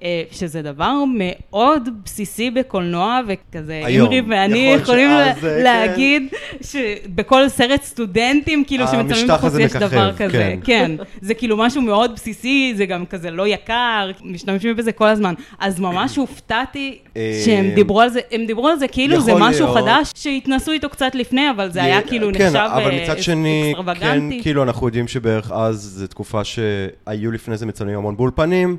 [0.04, 4.12] אה, שזה דבר מאוד בסיסי בקולנוע, וכזה, היום.
[4.12, 6.24] אימרי ואני יכול יכולים שאז, לה- אה, להגיד
[6.62, 10.38] שבכל סרט סטודנטים, כאילו, שמצלמים המשטח בחוץ יש דבר מככב, כזה.
[10.38, 10.60] כן.
[10.64, 15.34] כן, זה כאילו משהו מאוד בסיסי, זה גם כזה לא יקר, משתמשים בזה כל הזמן.
[15.60, 19.66] אז ממש הופתעתי אה, שהם דיברו על זה, הם דיברו על זה כאילו זה משהו
[19.66, 19.78] להיות.
[19.78, 23.74] חדש, שהתנסו איתו קצת לפני, אבל זה היה כאילו כן, נחשב אבל אה, מצד שני,
[24.00, 24.42] כן.
[24.42, 28.78] כאילו אנחנו יודעים שבערך אז זו תקופה שהיו לפני זה מצלמים המון באולפנים,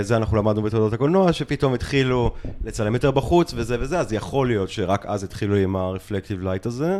[0.00, 2.30] וזה אנחנו למדנו בתולדות הקולנוע, שפתאום התחילו
[2.64, 6.66] לצלם יותר בחוץ וזה וזה, אז יכול להיות שרק אז התחילו עם ה reflective light
[6.66, 6.98] הזה.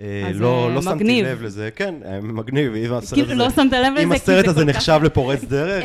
[0.00, 1.22] אה, לא אה, לא שמתי.
[1.22, 4.44] לב לזה, כן, אה, מגניב, אם הסרט כאילו, הזה- לא שמת לב לזה, אם הסרט
[4.44, 5.84] זה הזה נחשב לפורץ דרך,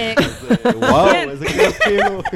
[0.75, 1.27] וואו, כן.
[1.29, 2.21] איזה כיף, כאילו.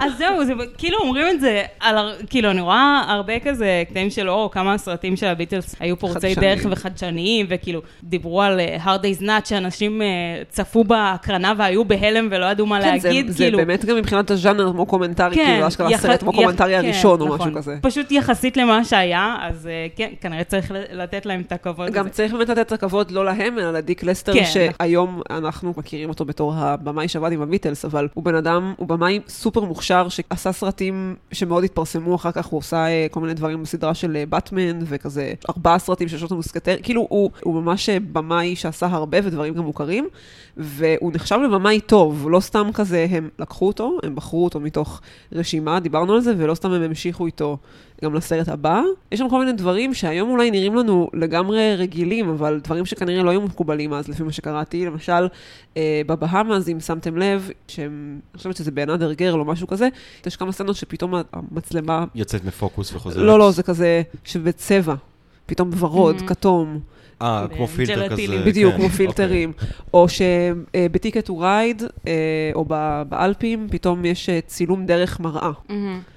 [0.00, 1.96] אז זהו, זה כאילו אומרים את זה, על,
[2.30, 6.54] כאילו, אני רואה הרבה כזה קטעים של אור, כמה סרטים של הביטלס היו פורצי חדשניים.
[6.58, 10.06] דרך וחדשניים, וכאילו, דיברו על אה, hard day's night, שאנשים אה,
[10.48, 13.58] צפו בהקרנה והיו בהלם ולא ידעו מה כן, זה- להגיד, זה כאילו.
[13.58, 17.38] באמת גם מבחינת הז'אנר מוקומנטרי, כאילו, אשכרה יח- הסרט יח- המוקומנטרי כן, הראשון או נכון.
[17.48, 17.76] משהו כזה.
[17.82, 22.14] פשוט יחסית למה שהיה, אז אה, כן, כנראה צריך לתת להם את הכבוד גם הזה.
[22.14, 24.44] צריך באמת לתת את הכבוד לא להם, אלא לדיק לסטר, כן.
[24.44, 29.20] שהיום אנחנו מכירים אותו בתור הבמאי שעבד עם הביטלס, אבל הוא בן אדם, הוא במאי
[29.28, 33.94] סופר מוכשר, שעשה סרטים שמאוד התפרסמו, אחר כך הוא עושה אה, כל מיני דברים בסדרה
[33.94, 38.86] של באטמן, וכזה ארבעה סרטים של שלושת המוסקטרים, כאילו הוא, הוא ממש אה, במאי שעשה
[38.86, 40.08] הרבה ודברים גם מוכרים,
[40.56, 45.00] והוא נחשב לבמאי טוב, לא סתם כזה הם לקחו אותו, הם בחרו אותו מתוך
[45.32, 47.58] רשימה, דיברנו על זה, ולא סתם הם המשיכו איתו
[48.02, 48.82] גם לסרט הבא.
[49.12, 53.30] יש שם כל מיני דברים שהיום אולי נראים לנו לגמרי רגילים, אבל דברים שכנראה לא
[53.30, 54.86] היו מקובלים אז, לפי מה שקראתי.
[54.86, 55.28] למשל,
[55.76, 57.90] אה, בבהאמאז, אם שמתם לב, שהם,
[58.32, 59.88] אני חושבת שזה באנדר גרל או משהו כזה,
[60.26, 62.04] יש כמה סצנות שפתאום המצלמה...
[62.14, 63.22] יוצאת מפוקוס וחוזרת.
[63.24, 64.94] לא, לא, זה כזה שבצבע.
[65.46, 66.26] פתאום ורוד, Mhm.
[66.26, 66.80] כתום,
[67.22, 68.38] אה, כמו פילטר ג'לטינים.
[68.40, 68.50] כזה.
[68.50, 68.96] בדיוק, כן, כמו אוקיי.
[68.96, 69.52] פילטרים.
[69.94, 71.82] או שב Ticket to Ride,
[72.54, 75.50] או ב- באלפים, פתאום יש אה, צילום דרך מראה.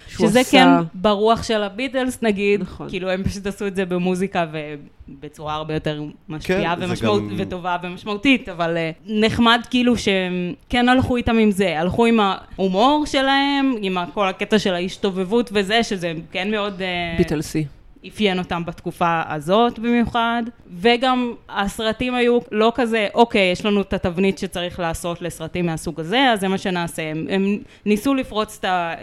[0.07, 2.89] שזה עשה- כן ברוח של הביטלס נגיד, נכון.
[2.89, 4.45] כאילו הם פשוט עשו את זה במוזיקה
[5.09, 10.33] ובצורה הרבה יותר משפיעה כן, זה ומשמעות, גם- וטובה ומשמעותית, אבל אה, נחמד כאילו שהם
[10.69, 15.83] כן הלכו איתם עם זה, הלכו עם ההומור שלהם, עם כל הקטע של ההשתובבות וזה,
[15.83, 16.81] שזה כן מאוד...
[16.81, 17.65] אה, ביטלסי.
[18.07, 20.43] אפיין אותם בתקופה הזאת במיוחד,
[20.79, 26.19] וגם הסרטים היו לא כזה, אוקיי, יש לנו את התבנית שצריך לעשות לסרטים מהסוג הזה,
[26.33, 27.11] אז זה מה שנעשה.
[27.11, 28.59] הם, הם ניסו לפרוץ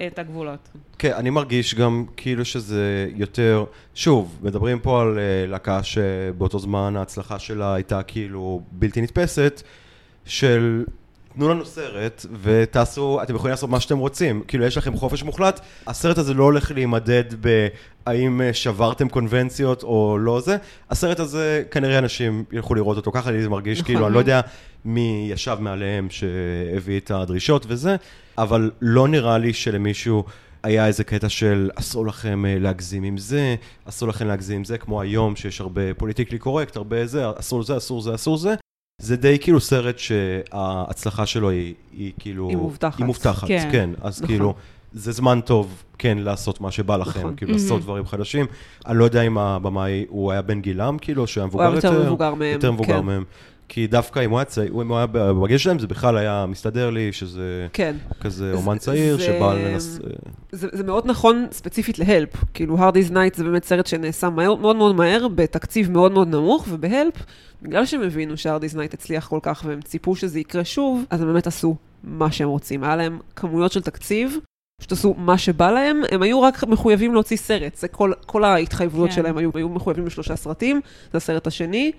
[0.06, 0.68] את הגבולות.
[0.98, 6.96] כן, אני מרגיש גם כאילו שזה יותר, שוב, מדברים פה על אה, להקה שבאותו זמן
[6.96, 9.62] ההצלחה שלה הייתה כאילו בלתי נתפסת,
[10.24, 10.84] של
[11.34, 15.60] תנו לנו סרט ותעשו, אתם יכולים לעשות מה שאתם רוצים, כאילו יש לכם חופש מוחלט,
[15.86, 20.56] הסרט הזה לא הולך להימדד בהאם אה, שברתם קונבנציות או לא זה,
[20.90, 23.86] הסרט הזה כנראה אנשים ילכו לראות אותו, ככה לי זה מרגיש, נכון.
[23.94, 24.40] כאילו אני לא יודע
[24.84, 27.96] מי ישב מעליהם שהביא את הדרישות וזה,
[28.38, 30.24] אבל לא נראה לי שלמישהו...
[30.62, 34.78] היה איזה קטע של אסור לכם אה, להגזים עם זה, אסור לכם להגזים עם זה,
[34.78, 38.54] כמו היום שיש הרבה פוליטיקלי קורקט, הרבה זה, אסור זה, אסור זה, אסור זה.
[39.02, 42.48] זה די כאילו סרט שההצלחה שלו היא, היא כאילו...
[42.48, 42.98] היא מובטחת.
[42.98, 43.68] היא מובטחת, כן.
[43.72, 43.90] כן.
[44.02, 44.26] אז נכון.
[44.26, 44.54] כאילו,
[44.92, 47.36] זה זמן טוב, כן, לעשות מה שבא לכם, נכון.
[47.36, 48.46] כאילו, לעשות דברים חדשים.
[48.86, 51.88] אני לא יודע אם הבמאי, הוא היה בן גילם, כאילו, שהוא היה מבוגר הוא יותר.
[51.90, 53.06] היה יותר מבוגר מהם, יותר מבוגר כן.
[53.06, 53.24] מהם.
[53.74, 56.90] כי דווקא אם הוא היה צעיר, אם הוא היה בגיל שלהם, זה בכלל היה מסתדר
[56.90, 57.96] לי, שזה כן.
[58.20, 59.98] כזה זה- אומן צעיר, זה- שבא לנס...
[60.52, 62.28] זה, זה מאוד נכון ספציפית להלפ.
[62.54, 66.28] כאילו, Hard Day's Night זה באמת סרט שנעשה מהר, מאוד מאוד מהר, בתקציב מאוד מאוד
[66.28, 67.14] נמוך, ובהלפ,
[67.62, 71.20] בגלל שהם הבינו ש-Hard Day's Night הצליח כל כך, והם ציפו שזה יקרה שוב, אז
[71.22, 72.84] הם באמת עשו מה שהם רוצים.
[72.84, 74.36] היה להם כמויות של תקציב,
[74.80, 79.10] פשוט עשו מה שבא להם, הם היו רק מחויבים להוציא סרט, זה כל, כל ההתחייבויות
[79.10, 79.16] כן.
[79.16, 80.80] שלהם היו, היו מחויבים לשלושה סרטים,
[81.12, 81.92] זה הסרט השני,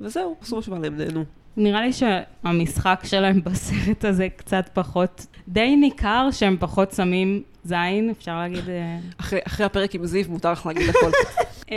[0.00, 1.24] וזהו, עשו מה שבא להם, נהנו.
[1.56, 8.38] נראה לי שהמשחק שלהם בסרט הזה קצת פחות, די ניכר שהם פחות שמים זין, אפשר
[8.38, 11.10] להגיד, אה, אחרי, אחרי הפרק עם זיו מותר לך להגיד הכל.
[11.72, 11.76] אה,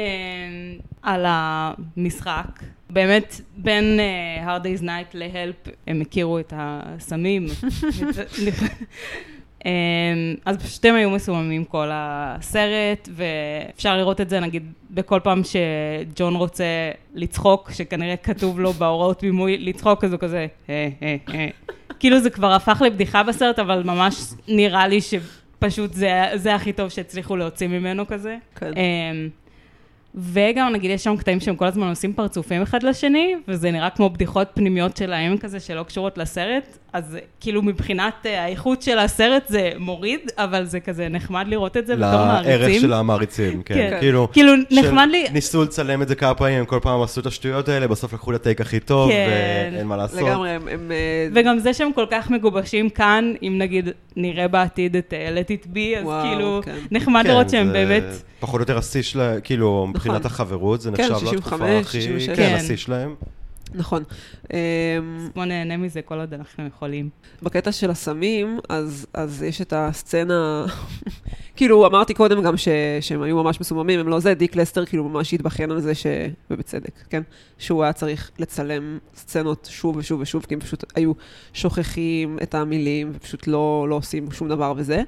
[1.02, 2.64] על המשחק.
[2.90, 7.46] באמת, בין אה, Hard Day's Night ל-Help הם הכירו את הסמים.
[9.66, 9.72] אה,
[10.46, 16.36] אז פשוט הם היו מסוממים כל הסרט, ואפשר לראות את זה נגיד בכל פעם שג'ון
[16.36, 16.64] רוצה
[17.14, 21.48] לצחוק, שכנראה כתוב לו בהוראות בימוי לצחוק, אז הוא כזה, אה, אה, אה.
[22.00, 24.16] כאילו זה כבר הפך לבדיחה בסרט, אבל ממש
[24.48, 28.38] נראה לי שפשוט זה, זה הכי טוב שהצליחו להוציא ממנו כזה.
[28.56, 28.72] כן.
[28.78, 29.30] אמ,
[30.16, 34.10] וגם נגיד יש שם קטעים שהם כל הזמן עושים פרצופים אחד לשני, וזה נראה כמו
[34.10, 39.72] בדיחות פנימיות שלהם כזה שלא קשורות לסרט, אז כאילו מבחינת אה, האיכות של הסרט זה
[39.78, 42.82] מוריד, אבל זה כזה נחמד לראות את זה בתור לערך מעריצים.
[42.82, 43.76] של המעריצים, כן.
[43.76, 43.98] כן.
[44.00, 47.26] כאילו, כאילו נחמד לי, ניסו לצלם את זה כמה פעמים, הם כל פעם עשו את
[47.26, 49.72] השטויות האלה, בסוף לקחו את הטייק הכי טוב, כן.
[49.74, 50.22] ואין מה לעשות.
[50.22, 50.68] לגמרי, הם...
[50.68, 55.36] הם אה, וגם זה שהם כל כך מגובשים כאן, אם נגיד נראה בעתיד את אה,
[55.36, 56.78] Let it be, אז וואו, כאילו כן.
[56.92, 58.04] נחמד כן, לראות שהם זה באמת,
[58.40, 60.32] פחות או יותר השיא שלהם, כאילו, מבחינת נכון.
[60.32, 62.02] החברות, זה כן, נחשב 65, לתקופה הכי...
[62.02, 62.28] 66.
[62.30, 62.56] כן, כן.
[62.56, 63.16] השיא שלהם.
[63.74, 64.04] נכון.
[64.54, 64.58] אמ,
[65.36, 67.10] בוא נהנה מזה כל עוד אנחנו יכולים.
[67.44, 70.66] בקטע של הסמים, אז, אז יש את הסצנה,
[71.56, 72.68] כאילו אמרתי קודם גם ש,
[73.02, 76.06] שהם היו ממש מסוממים, הם לא זה, דיק לסטר כאילו ממש התבכיין על זה, ש...
[76.52, 77.22] ובצדק, כן?
[77.58, 81.12] שהוא היה צריך לצלם סצנות שוב ושוב ושוב, כי הם פשוט היו
[81.54, 85.02] שוכחים את המילים, ופשוט לא, לא עושים שום דבר וזה.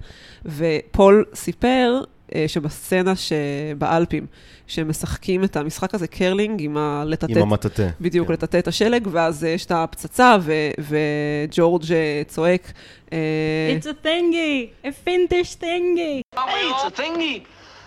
[0.45, 2.01] ופול סיפר
[2.47, 4.25] שבסצנה שבאלפים,
[4.67, 7.88] שהם משחקים את המשחק הזה, קרלינג, עם הלטטט עם המטאטה.
[8.01, 8.33] בדיוק, כן.
[8.33, 12.71] לטאטא את השלג, ואז אה, יש את הפצצה, ו- וג'ורג' אה, צועק.
[13.13, 13.17] אה,
[13.79, 16.21] It's a thingy, a fiendish thingy.
[16.35, 17.39] Hey, it's a thingy.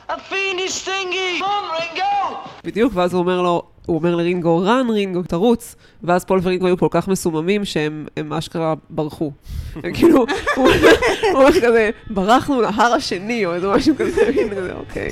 [0.08, 1.38] Thingy.
[1.38, 2.48] Come on, Ringo.
[2.64, 5.74] בדיוק, ואז הוא אומר לו, הוא אומר לרינגו, רן, רינגו, תרוץ.
[6.02, 9.32] ואז פול ורינגו היו כל כך מסוממים שהם הם אשכרה ברחו.
[9.84, 10.68] הם כאילו, הוא
[11.34, 15.10] אומר כזה, ברחנו להר השני, או איזה משהו כזה, כזה, אוקיי,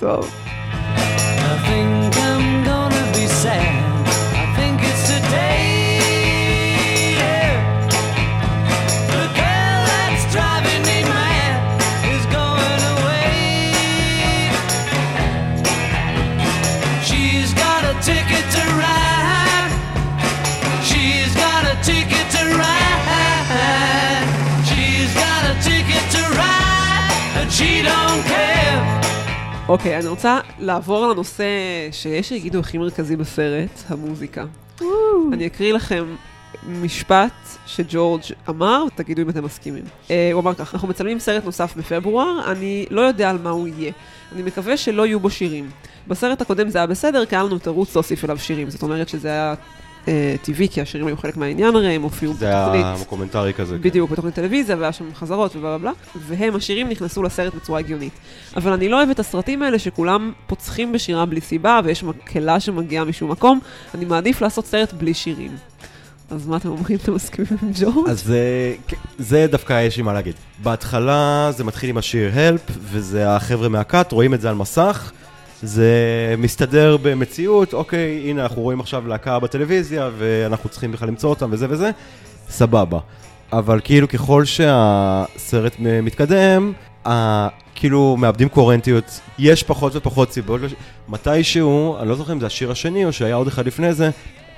[0.00, 0.30] טוב.
[0.96, 3.85] I think I'm gonna be sad.
[29.68, 31.44] אוקיי, אני רוצה לעבור לנושא
[31.92, 34.44] שיש שיגידו הכי מרכזי בסרט, המוזיקה.
[35.32, 36.16] אני אקריא לכם
[36.68, 37.32] משפט
[37.66, 39.84] שג'ורג' אמר, ותגידו אם אתם מסכימים.
[40.10, 43.68] אה, הוא אמר כך, אנחנו מצלמים סרט נוסף בפברואר, אני לא יודע על מה הוא
[43.68, 43.92] יהיה.
[44.34, 45.70] אני מקווה שלא יהיו בו שירים.
[46.08, 48.70] בסרט הקודם זה היה בסדר, כי היה לנו תירוץ להוסיף אליו שירים.
[48.70, 49.54] זאת אומרת שזה היה
[50.42, 53.08] טבעי, כי השירים היו חלק מהעניין הרי, הם הופיעו זה היה בתוכנית.
[53.08, 53.76] קומנטרי כזה.
[53.76, 53.82] כן.
[53.82, 55.92] בדיוק, בתוכנית טלוויזיה, והיה שם חזרות ובלה בלה,
[56.28, 58.12] והם, השירים, נכנסו לסרט בצורה הגיונית.
[58.56, 63.04] אבל אני לא אוהבת את הסרטים האלה שכולם פוצחים בשירה בלי סיבה, ויש מקהלה שמגיעה
[63.04, 63.60] משום מקום,
[63.94, 65.56] אני מעדיף לעשות סרט בלי שירים.
[66.30, 66.98] אז מה אתם אומרים?
[67.02, 68.08] אתם מסכימים עם ג'ורג'?
[68.08, 68.74] אז זה,
[69.18, 70.34] זה דווקא יש לי מה להגיד.
[70.62, 75.12] בהתחלה זה מתחיל עם השיר Help, וזה החבר'ה מהקאט, רואים את זה על מסך.
[75.62, 75.90] זה
[76.38, 81.66] מסתדר במציאות, אוקיי, הנה אנחנו רואים עכשיו להקה בטלוויזיה, ואנחנו צריכים בכלל למצוא אותם וזה
[81.70, 81.90] וזה,
[82.48, 82.98] סבבה.
[83.52, 86.72] אבל כאילו ככל שהסרט מתקדם,
[87.06, 89.04] ה- כאילו מאבדים קוהרנטיות,
[89.38, 90.60] יש פחות ופחות סיבות.
[91.08, 94.10] מתישהו, אני לא זוכר אם זה השיר השני או שהיה עוד אחד לפני זה,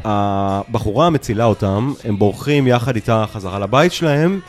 [0.04, 4.40] הבחורה מצילה אותם, הם בורחים יחד איתה חזרה לבית שלהם,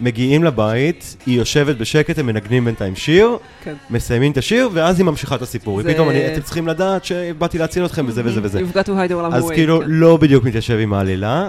[0.00, 3.74] מגיעים לבית, היא יושבת בשקט, הם מנגנים בינתיים שיר, כן.
[3.90, 5.82] מסיימים את השיר, ואז היא ממשיכה את הסיפור.
[5.82, 8.60] זה- ופתאום אני, אתם צריכים לדעת שבאתי להציל אתכם וזה וזה וזה.
[8.60, 9.86] You've got to hide love אז כאילו כן.
[9.88, 11.48] לא בדיוק מתיישב עם העלילה.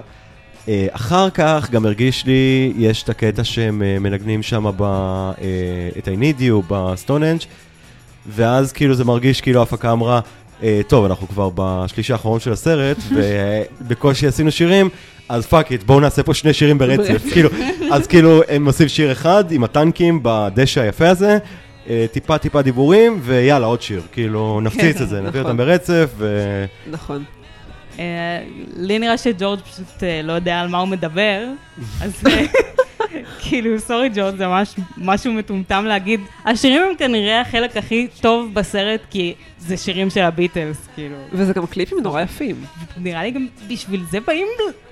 [0.67, 4.83] אה, אחר כך גם הרגיש לי, יש את הקטע שהם אה, מנגנים שם ב...
[4.83, 5.33] אה,
[5.97, 7.39] את I need you בסטונהנג'
[8.27, 10.19] ואז כאילו זה מרגיש כאילו ההפקה אמרה,
[10.87, 12.97] טוב, אנחנו כבר בשליש האחרון של הסרט,
[13.81, 14.89] ובקושי עשינו שירים,
[15.29, 17.23] אז fuck it, בואו נעשה פה שני שירים ברצף.
[17.33, 17.49] כאילו,
[17.91, 21.37] אז כאילו הם עושים שיר אחד עם הטנקים בדשא היפה הזה.
[21.89, 24.01] אה, טיפה טיפה דיבורים, ויאללה, עוד שיר.
[24.11, 25.41] כאילו, נפציץ את זה, נביא.
[25.41, 26.65] אותם ברצף, ו...
[26.91, 27.23] נכון.
[27.99, 28.05] אה,
[28.75, 31.43] לי נראה שג'ורג' פשוט אה, לא יודע על מה הוא מדבר,
[32.01, 32.23] אז
[33.49, 36.19] כאילו, סורי ג'ורג', זה ממש משהו מטומטם להגיד.
[36.45, 41.15] השירים הם כנראה החלק הכי טוב בסרט, כי זה שירים של הביטלס, כאילו.
[41.31, 42.55] וזה גם קליפים נורא יפים.
[42.97, 44.47] נראה לי גם בשביל זה באים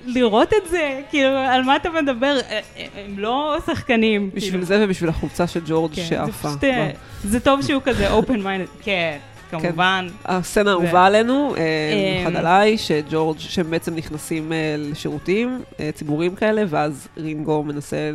[0.06, 2.38] לראות את זה, כאילו, על מה אתה מדבר?
[2.50, 4.30] אה, אה, הם לא שחקנים.
[4.34, 4.64] בשביל כאילו.
[4.64, 6.48] זה ובשביל החולצה של ג'ורג' כן, זה שעפה.
[6.48, 6.90] פשוט, אה,
[7.24, 9.18] זה טוב שהוא כזה open minded, כן,
[9.50, 10.06] כמובן.
[10.24, 16.34] הסצנה האהובה עלינו, אה, אמ, במיוחד עליי, שג'ורג', שהם בעצם נכנסים אה, לשירותים אה, ציבוריים
[16.34, 18.10] כאלה, ואז רינגו מנסה...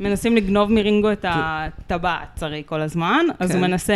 [0.00, 3.54] מנסים לגנוב מרינגו את הטבעת, הרי כל הזמן, אז כן.
[3.54, 3.94] הוא מנסה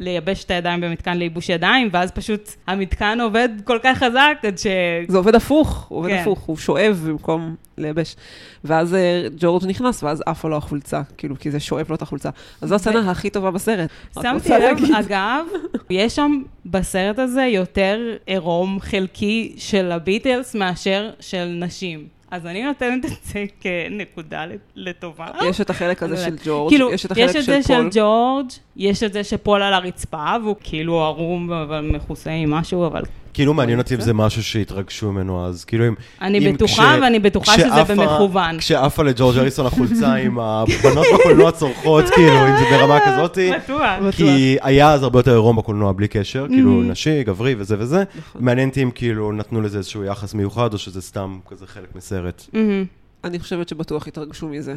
[0.00, 4.66] לייבש את הידיים במתקן לייבוש ידיים, ואז פשוט המתקן עובד כל כך חזק עד ש...
[5.08, 6.18] זה עובד הפוך, הוא עובד כן.
[6.20, 8.16] הפוך, הוא שואב במקום לייבש.
[8.64, 12.30] ואז אה, ג'ורג' נכנס, ואז עפה לו החולצה, כאילו, כי זה שואב לו את החולצה.
[12.60, 13.90] אז זו הסצנה הכי טובה בסרט.
[14.22, 14.78] שמתי לב.
[14.98, 15.46] אגב,
[15.90, 22.17] יש שם בסרט הזה יותר עירום חלקי של הביטלס מאשר של נשים.
[22.30, 24.44] אז אני נותנת את זה כנקודה
[24.76, 25.26] לטובה.
[25.44, 26.46] יש את החלק הזה של יודעת.
[26.46, 27.90] ג'ורג', כאילו, יש את החלק יש את של זה של פול.
[27.92, 33.02] ג'ורג', יש את זה שפול על הרצפה, והוא כאילו ערום אבל מכוסה עם משהו, אבל
[33.34, 35.94] כאילו מעניין אותי אם זה משהו שהתרגשו ממנו אז, כאילו אם...
[36.20, 38.58] אני בטוחה, ואני בטוחה שזה במכוון.
[38.58, 43.50] כשעפה לג'ורג' אריסון החולצה עם הבנות בקולנוע צורחות, כאילו, אם זה ברמה כזאתי.
[43.64, 44.14] בטוח.
[44.16, 46.90] כי היה אז הרבה יותר עירום בקולנוע בלי קשר, כאילו Mhm.
[46.90, 48.04] נשי, גברי וזה וזה.
[48.18, 48.44] נכון.
[48.44, 52.42] מעניין אותי אם כאילו נתנו לזה איזשהו יחס מיוחד, או שזה סתם כזה חלק מסרט.
[52.52, 52.84] מהמם.
[53.24, 54.74] אני חושבת שבטוח התרגשו מזה.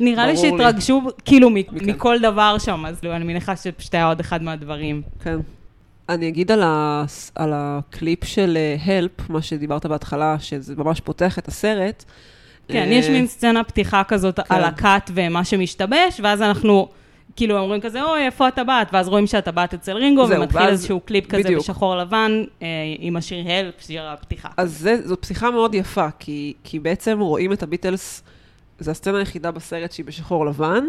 [0.00, 0.36] נראה לי.
[0.36, 1.50] שהתרגשו כאילו.
[1.72, 5.02] מכל דבר שם, אז לא, אני מניחה שפשוט היה עוד אחד מהדברים.
[5.24, 5.38] כן.
[6.08, 7.04] אני אגיד על, ה...
[7.34, 12.04] על הקליפ של הלפ, מה שדיברת בהתחלה, שזה ממש פותח את הסרט.
[12.68, 14.54] כן, אה, יש מין סצנה פתיחה כזאת כן.
[14.54, 16.88] על הקאט ומה שמשתבש, ואז אנחנו
[17.36, 18.88] כאילו אומרים כזה, אוי, איפה הטבעת?
[18.92, 21.62] ואז רואים שהטבעת אצל רינגו, זהו, ומתחיל ואז- איזשהו קליפ כזה בדיוק.
[21.62, 22.66] בשחור לבן, אה,
[22.98, 24.48] עם השיר הלפ, שיר הפתיחה.
[24.56, 28.22] אז זה, זאת פסיכה מאוד יפה, כי, כי בעצם רואים את הביטלס,
[28.80, 30.84] זו הסצנה היחידה בסרט שהיא בשחור לבן,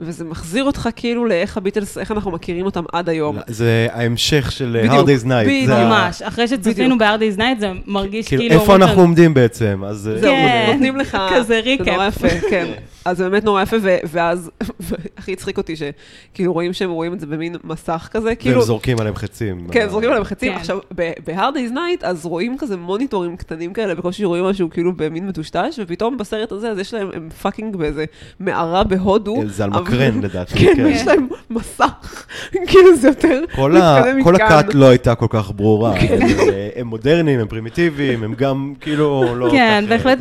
[0.00, 3.38] וזה מחזיר אותך כאילו לאיך הביטלס, איך אנחנו מכירים אותם עד היום.
[3.46, 5.46] זה ההמשך של בדיוק, Hard Day's Night.
[5.46, 5.70] בדיוק.
[5.70, 8.60] ה- ממש, אחרי שצפינו ב-Hard Day's Night, זה מרגיש כאילו, כאילו...
[8.60, 9.82] איפה אנחנו עומדים בעצם?
[9.86, 10.08] אז...
[10.08, 10.70] אה, זהו, כן.
[10.72, 11.18] נותנים לך...
[11.30, 12.16] כזה זה נורא recap.
[12.16, 12.66] יפה, כן.
[13.04, 13.76] אז זה באמת נורא יפה,
[14.10, 14.50] ואז,
[15.18, 18.56] הכי הצחיק אותי שכאילו רואים שהם רואים את זה במין מסך כזה, כאילו...
[18.56, 19.66] והם זורקים עליהם חצים.
[19.72, 20.52] כן, זורקים עליהם חצים.
[20.52, 20.58] כן.
[20.58, 25.28] עכשיו, ב-Hard Day's Night, אז רואים כזה מוניטורים קטנים כאלה, בקושי רואים משהו כאילו במין
[25.28, 28.04] מטושטש, ופתאום בסרט הזה, אז יש להם, הם fucking באיזה
[28.40, 29.42] מערה בהודו.
[29.46, 30.86] זה על מקרן לדעתי, כן, כן.
[30.86, 34.46] יש להם מסך, כאילו זה יותר כל, מתקדם כל מכאן.
[34.46, 35.94] הכת לא הייתה כל כך ברורה.
[36.00, 36.18] כן.
[36.22, 39.50] הם, אה, הם מודרניים, הם פרימיטיביים, הם גם כאילו לא...
[39.52, 40.18] כן, בהחלט.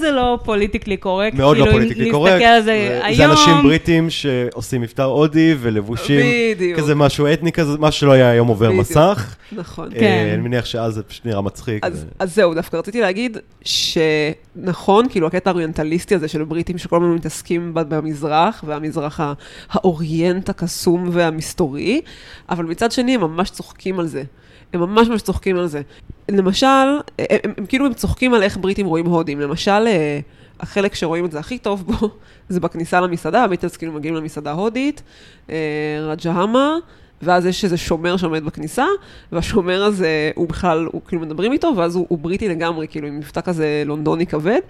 [0.00, 1.36] זה לא פוליטיקלי קורקט.
[1.36, 2.42] מאוד לא כאילו, פוליטיקלי קורקט.
[2.42, 3.16] על זה זה- היום.
[3.16, 6.20] זה אנשים בריטים שעושים מבטא הודי ולבושים
[6.56, 6.78] בדיוק.
[6.78, 8.72] כזה משהו אתני כזה, מה שלא היה היום עובר.
[8.72, 9.34] מסך.
[9.52, 9.88] נכון.
[9.94, 10.28] אה, כן.
[10.34, 11.84] אני מניח שאז זה פשוט נראה מצחיק.
[12.18, 13.36] אז, זהו, דווקא רציתי להגיד
[14.56, 17.80] שנכון, כאילו הקטע האוריינטליסטי הזה של הבריטים שכל הזמן מתעסקים ב-
[18.64, 19.20] במזרח, והמזרח
[19.70, 22.00] האוריינט הקסום והמסתורי,
[22.50, 24.22] אבל מצד שני הם ממש צוחקים על זה.
[24.72, 25.82] הם ממש ממש צוחקים על זה.
[26.28, 29.40] למשל, הם, הם, הם כאילו הם צוחקים על איך בריטים רואים הודים.
[29.40, 30.20] למשל, אה,
[30.60, 32.10] החלק שרואים את זה הכי טוב בו,
[32.48, 35.02] זה בכניסה למסעדה, הביטלס כאילו מגיעים למסעדה הודית,
[35.50, 35.56] אה,
[36.02, 36.76] רג'המה,
[37.22, 38.84] ואז יש איזה שומר שעומד בכניסה,
[39.32, 43.18] והשומר הזה, הוא בכלל, הוא כאילו מדברים איתו, ואז הוא, הוא בריטי לגמרי, כאילו עם
[43.18, 44.60] מבטא כזה לונדוני כבד,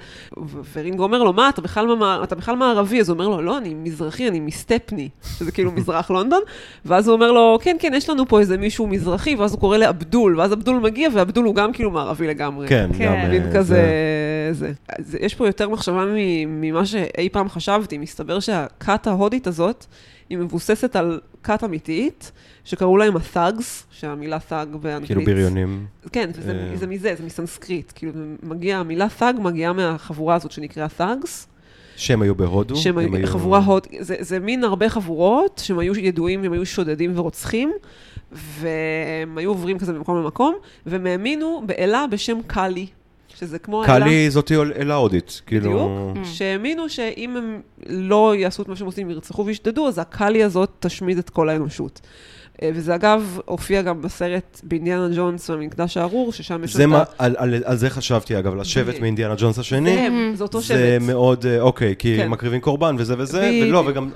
[0.74, 3.00] ורינגו אומר לו, מה, אתה בכלל, מה, אתה בכלל מערבי?
[3.00, 5.08] אז הוא אומר לו, לא, אני מזרחי, אני מסטפני,
[5.38, 6.42] שזה כאילו מזרח לונדון,
[6.84, 9.76] ואז הוא אומר לו, כן, כן, יש לנו פה איזה מישהו מזרחי, ואז הוא קורא
[9.76, 12.68] לאבדול, ואז אבדול מגיע, ואבדול הוא גם כאילו מערבי לגמרי.
[12.68, 13.04] כן, כן.
[13.06, 13.12] גם...
[13.12, 13.82] אה, מין זה- כזה,
[14.52, 14.72] זה.
[14.98, 16.04] אז יש פה יותר מחשבה
[16.46, 17.98] ממה שאי פעם חשבתי.
[17.98, 19.86] מסתבר שהכת ההודית הזאת,
[20.30, 22.32] היא מבוססת על כת אמיתית,
[22.64, 25.06] שקראו להם ה-thugs, שהמילה thug באנגלית.
[25.06, 25.86] כאילו בריונים.
[26.12, 26.76] כן, וזה אה.
[26.76, 27.92] זה מזה, זה מסנסקריט.
[27.94, 31.28] כאילו, מגיע, המילה thug מגיעה מהחבורה הזאת שנקראה thugs,
[31.96, 32.76] שהם היו בהודו.
[32.76, 33.86] שהם הם היו חבורה הוד...
[34.00, 37.72] זה, זה מין הרבה חבורות שהם היו ידועים, הם היו שודדים ורוצחים,
[38.32, 40.54] והם היו עוברים כזה ממקום למקום,
[40.86, 42.86] והם האמינו באלה בשם קאלי,
[43.38, 43.82] שזה כמו.
[43.86, 45.42] קאלי זאתי אלה הודית.
[45.46, 46.10] כאילו...
[46.10, 46.26] בדיוק.
[46.26, 51.18] שהאמינו שאם הם לא יעשו את מה שהם עושים, ירצחו וישדדו, אז הקאלי הזאת תשמיד
[51.18, 52.00] את כל האנושות.
[52.62, 56.98] אה, וזה אגב הופיע גם בסרט באינדיאנה ג'ונס והמקדש הארור, ששם יש זה את מה,
[56.98, 59.00] ה- על, על, על זה חשבתי אגב, לשבט.
[59.00, 59.94] מאינדיאנה ג'ונס השני.
[59.96, 61.06] זה זה אותו זה שבט.
[61.06, 62.28] מאוד, אה, אוקיי, כי כן.
[62.28, 63.68] מקריבים קורבן וזה וזה, בדיוק.
[63.68, 64.10] ולא, וגם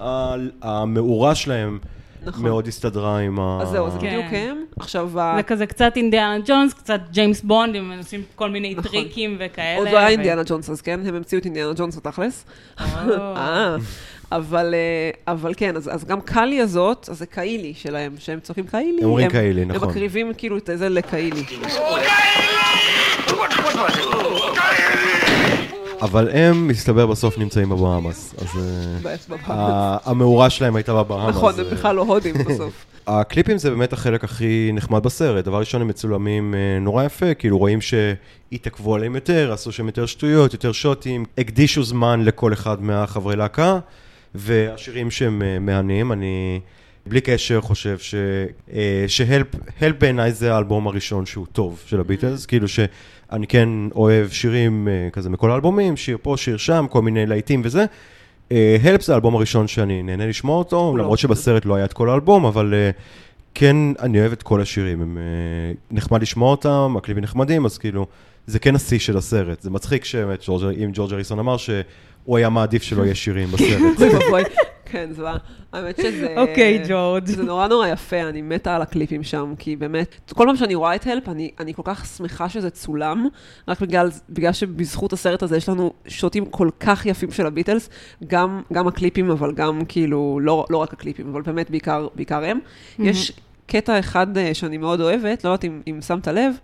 [0.62, 1.78] המאורה שלהם
[2.26, 2.42] נכון.
[2.42, 3.58] מאוד הסתדרה עם ה...
[3.62, 4.06] אז זהו, זה כן.
[4.06, 4.56] בדיוק הם.
[4.80, 8.90] עכשיו, ה- זה כזה קצת אינדיאנה ג'ונס, קצת ג'יימס בונד, הם עושים כל מיני נכון.
[8.90, 9.78] טריקים וכאלה.
[9.78, 12.44] עוד לא היה ו- אינדיאנה ג'ונס, אז כן, הם המציאו את אינדיאנה ג'ונס בתכלס.
[12.80, 13.76] אה,
[14.32, 18.66] אבל, אה, אבל כן, אז, אז גם קאלי הזאת, אז זה קאילי שלהם, שהם צועקים
[18.66, 18.98] קאילי.
[19.02, 19.82] הם אומרים קאילי, נכון.
[19.82, 21.44] הם מקריבים כאילו את זה לקאילי.
[26.02, 28.34] אבל הם, מסתבר, בסוף נמצאים בבאמאס.
[28.38, 28.48] אז
[29.48, 31.36] אה, המאורה שלהם הייתה בבאמאס.
[31.36, 32.86] נכון, הם בכלל לא הודים בסוף.
[33.06, 35.44] הקליפים זה באמת החלק הכי נחמד בסרט.
[35.44, 40.06] דבר ראשון, הם מצולמים אה, נורא יפה, כאילו רואים שהתעכבו עליהם יותר, עשו שם יותר
[40.06, 43.78] שטויות, יותר שוטים, הקדישו זמן לכל אחד מהחברי להקה,
[44.34, 46.60] והשירים שהם אה, מהנים, אני
[47.06, 48.14] בלי קשר חושב ש...
[48.72, 49.46] אה, שהלפ
[49.80, 55.08] הלפ בעיניי זה האלבום הראשון שהוא טוב של הביטלס, כאילו שאני כן אוהב שירים אה,
[55.12, 57.84] כזה מכל האלבומים, שיר פה, שיר שם, כל מיני להיטים וזה.
[58.84, 60.94] הלפ זה האלבום הראשון שאני נהנה לשמוע אותו.
[60.98, 62.90] למרות שבסרט לא היה את כל האלבום, אבל אה,
[63.54, 65.22] כן, אני אוהב את כל השירים, הם אה,
[65.90, 68.06] נחמד לשמוע אותם, הקליפים נחמדים, אז כאילו,
[68.46, 69.60] זה כן השיא של הסרט.
[69.62, 73.68] זה מצחיק שבאמת, ג'ורג'- אם ג'ורג' אריסון אמר שהוא היה מעדיף שלא יהיה שירים בסרט.
[74.00, 74.42] אוי ואבוי.
[74.92, 75.36] כן, זה מה.
[75.72, 76.34] האמת שזה...
[76.36, 77.26] אוקיי, ג'ורג'.
[77.26, 80.94] זה נורא נורא יפה, אני מתה על הקליפים שם, כי באמת, כל פעם שאני רואה
[80.94, 83.26] את הלפ, אני, אני כל כך שמחה שזה צולם,
[83.68, 87.90] רק בגלל, בגלל שבזכות הסרט הזה יש לנו שוטים כל כך יפים של הביטלס,
[88.26, 92.58] גם, גם הקליפים, אבל גם כאילו, לא, לא רק הקליפים, אבל באמת בעיקר, בעיקר הם.
[92.98, 93.32] יש
[93.66, 96.54] קטע אחד אה, שאני מאוד אוהבת, לא יודעת אם, אם שמת לב,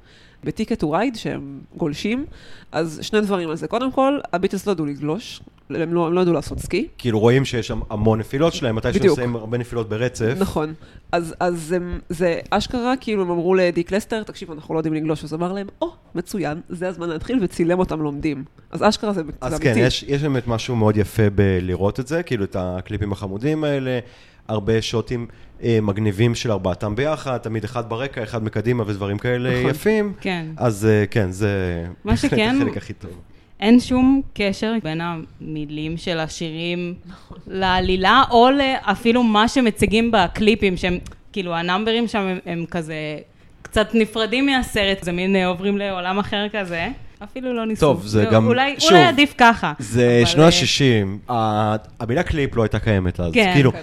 [0.45, 2.27] ב Ticket to Ride, שהם גולשים,
[2.73, 3.69] אז שני דברים על זה.
[3.69, 5.41] קודם כל, הביטלס לא ידעו לגלוש,
[5.71, 6.87] הם לא, הם לא ידעו לעשות סקי.
[6.99, 9.15] כאילו רואים שיש שם המון נפילות שלהם, מתי שהם.
[9.17, 10.35] שמים הרבה נפילות ברצף.
[10.39, 10.75] נכון.
[11.13, 15.25] אז, אז הם, זה אשכרה, כאילו הם אמרו לדיק לסטר, תקשיב, אנחנו לא יודעים לגלוש,
[15.25, 18.45] אז אמר להם, או, מצוין, זה הזמן להתחיל, וצילם אותם לומדים.
[18.71, 19.87] אז אשכרה זה, אז זה כן, אמיתי.
[19.87, 23.99] יש, יש באמת משהו מאוד יפה בלראות את זה, כאילו את הקליפים החמודים האלה,
[24.49, 25.27] הרבה שוטים
[25.63, 29.71] אה, מגניבים של ארבעתם ביחד, תמיד אחד ברקע, אחד מקדימה ודברים כאלה נכון.
[29.71, 30.13] יפים.
[30.21, 30.47] כן.
[30.57, 31.51] אז אה, כן, זה
[32.05, 33.11] מה שכן- החלק הכי טוב.
[33.61, 36.95] אין שום קשר בין המילים של השירים
[37.47, 38.49] לעלילה, או
[38.83, 40.99] אפילו מה שמציגים בקליפים, שהם,
[41.33, 42.95] כאילו, הנאמברים שם הם, הם כזה
[43.63, 46.89] קצת נפרדים מהסרט, זה מין אה, עוברים לעולם אחר כזה.
[47.25, 47.81] אפילו לא ניסו.
[47.81, 49.73] טוב, זה גם- אולי, שוב, אולי עדיף ככה.
[49.79, 51.33] זה אבל, שנות אה, ה-60,
[52.01, 53.33] המילה קליפ לא הייתה קיימת אז.
[53.33, 53.51] כן.
[53.55, 53.79] כאילו, כן.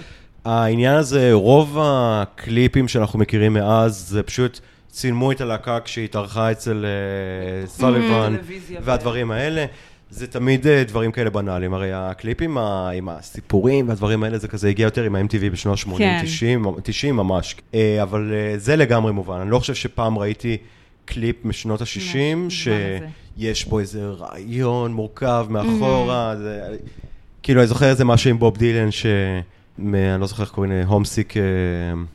[0.46, 4.60] העניין הזה, רוב הקליפים שאנחנו מכירים מאז, זה פשוט
[4.96, 9.66] צילמו את הלהקה כשהיא התארחה אצל אה, סוליבן, טלוויזיה ו- והדברים האלה.
[10.10, 14.84] זה תמיד אה, דברים כאלה בנאליים, הרי הקליפים עם הסיפורים והדברים האלה, זה כזה הגיע
[14.84, 16.20] יותר עם ה-MTV בשנות ה-80, כן.
[16.24, 17.56] 90, 90 ממש.
[17.74, 20.58] אה, אבל זה לגמרי מובן, אני לא חושב שפעם ראיתי
[21.06, 23.08] קליפ משנות ה-60, בזמן הזה.
[23.38, 26.78] שיש בו איזה רעיון מורכב מאחורה, זה,
[27.44, 29.06] כאילו, אני זוכר איזה משהו עם בוב דילן, ש...
[29.80, 29.88] אני
[30.22, 31.42] לא זוכר איך קוראים, הומסיק, אה,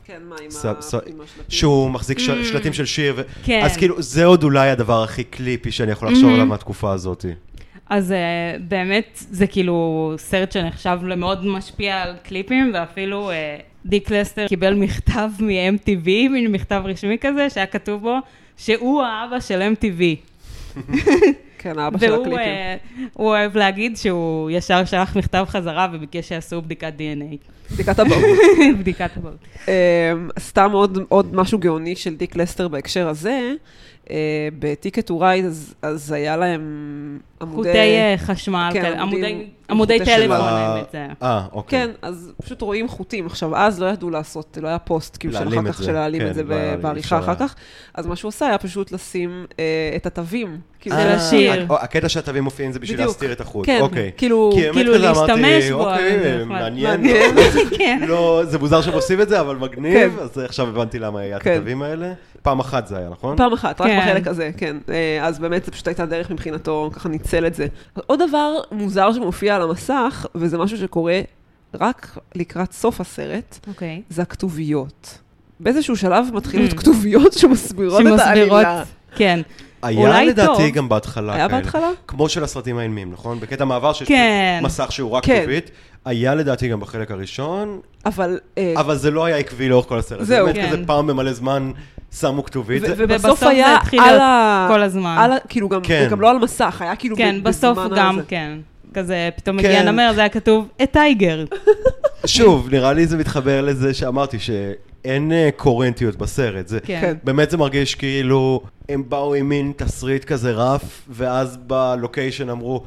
[0.05, 0.47] כן, מה, עם,
[0.79, 1.15] השלטים?
[1.49, 3.23] שהוא מחזיק ש- שלטים של שיר.
[3.43, 3.61] כן.
[3.63, 6.33] אז כאילו, זה עוד אולי הדבר הכי קליפי שאני יכול לחשוב Mhm.
[6.33, 7.25] עליו מהתקופה הזאת.
[7.89, 8.15] אז uh,
[8.67, 13.33] באמת זה כאילו סרט שנחשב למאוד משפיע על קליפים, ואפילו uh,
[13.85, 18.17] דיק לסטר קיבל מכתב מ-MTV, מין מכתב רשמי כזה, שהיה כתוב בו
[18.57, 20.01] שהוא האבא של MTV.
[21.61, 22.39] כן, האבא של והוא הקליפים.
[22.39, 22.75] אה,
[23.13, 27.35] הוא אוהב להגיד שהוא ישר שלח מכתב חזרה וביקש שיעשו בדיקת DNA.
[27.73, 28.23] בדיקת אבהות.
[28.79, 29.37] בדיקת אבהות.
[29.67, 33.53] אמ, סתם עוד, עוד משהו גאוני של דיק לסטר בהקשר הזה,
[34.59, 36.61] ב Ticket to Ride, אז, אז היה להם
[37.41, 37.69] עמודי...
[37.69, 40.33] חוטי אה, חשמל, כן, עמודי- עמודי טלפון שלו.
[40.33, 41.05] האמת זה.
[41.23, 41.79] אה, אוקיי.
[41.79, 43.25] כן, אז פשוט רואים חוטים.
[43.25, 46.21] עכשיו, אז לא ידעו לעשות, לא היה פוסט, כאילו, של אחר כך, זה, של להעלים
[46.21, 47.35] כן, את זה ב- בעריכה אחר.
[47.35, 47.55] כך.
[47.93, 49.63] אז מה שהוא עשה היה פשוט לשים אה,
[49.95, 50.57] את התווים.
[50.79, 51.51] כאילו, של אה, השיר.
[51.73, 52.99] ה- הקטע שהתווים מופיעים זה בשביל.
[53.05, 53.65] להסתיר את החוט.
[53.65, 54.11] כן, אוקיי.
[54.17, 56.45] כאילו, כאילו להשתמש בו, אוקיי, זה.
[56.45, 57.03] מעניין.
[57.03, 57.41] לא-
[57.77, 57.99] כן.
[58.07, 60.23] לא, זה מוזר שהם עושים את זה, אבל מגניב, כן.
[60.23, 61.51] אז עכשיו הבנתי למה היה את כן.
[61.53, 62.13] התווים האלה.
[62.41, 63.37] פעם אחת זה היה, נכון?
[63.37, 63.99] פעם אחת, רק כן.
[64.01, 64.77] בחלק הזה, כן.
[64.89, 67.67] אה, אז באמת זו פשוט הייתה דרך מבחינתו, ככה ניצל את זה.
[68.07, 71.21] עוד דבר מוזר שמופיע על המסך, וזה משהו שקורה
[71.73, 74.01] רק לקראת סוף הסרט, אוקיי.
[74.09, 75.17] זה הכתוביות.
[75.59, 78.83] באיזשהו שלב מתחילות כתוביות שמסבירות את שמסבירות, העלילה.
[79.15, 79.41] כן.
[79.83, 80.75] היה אולי לדעתי טוב.
[80.75, 81.61] גם בהתחלה היה כאלה.
[81.61, 81.89] בהתחלה?
[82.07, 83.39] כמו של הסרטים האילמים, נכון?
[83.39, 84.59] בקטע מעבר שיש כן.
[84.63, 85.39] מסך שהוא רק כן.
[85.39, 85.71] כתובית.
[86.05, 88.39] היה לדעתי גם בחלק הראשון, אבל...
[88.57, 90.19] אה, אבל זה לא היה עקבי לאורך כל הסרט.
[90.19, 90.45] זה זהו.
[90.45, 90.67] באמת כן.
[90.67, 91.71] כזה פעם במלא זמן
[92.19, 92.83] שמו כתובית.
[92.97, 94.65] ובסוף היה על ה...
[94.69, 95.15] כל הזמן.
[95.19, 95.37] על ה...
[95.49, 96.07] כאילו גם, כן.
[96.11, 98.27] גם לא על מסך, היה כאילו כן, בסוף גם, הזה.
[98.27, 98.57] כן.
[98.93, 99.67] כזה, פתאום כן.
[99.67, 101.45] מגיע נמר, זה היה כתוב, את טייגר.
[102.25, 106.67] שוב, נראה לי זה מתחבר לזה שאמרתי שאין אה, קוהרנטיות בסרט.
[106.67, 106.97] זה, כן.
[107.01, 107.13] כן.
[107.23, 112.83] באמת זה מרגיש כאילו הם באו עם מין תסריט כזה רף, ואז בלוקיישן אמרו,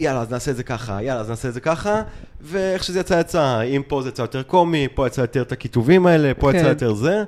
[0.00, 2.02] יאללה, אז נעשה את זה ככה, יאללה, אז נעשה את זה ככה,
[2.40, 6.06] ואיך שזה יצא יצא, אם פה זה יצא יותר קומי, פה יצא יותר את הכיתובים
[6.06, 6.58] האלה, פה כן.
[6.58, 7.24] יצא יותר זה.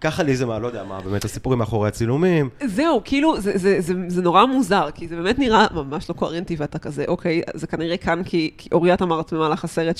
[0.00, 2.48] ככה לי זה מה, לא יודע מה, באמת הסיפורים מאחורי הצילומים.
[2.64, 6.56] זהו, כאילו, זה, זה, זה, זה נורא מוזר, כי זה באמת נראה ממש לא קוהרנטי,
[6.58, 9.96] ואתה כזה, אוקיי, זה כנראה כאן כי, כי אורית אמרת במהלך הסרט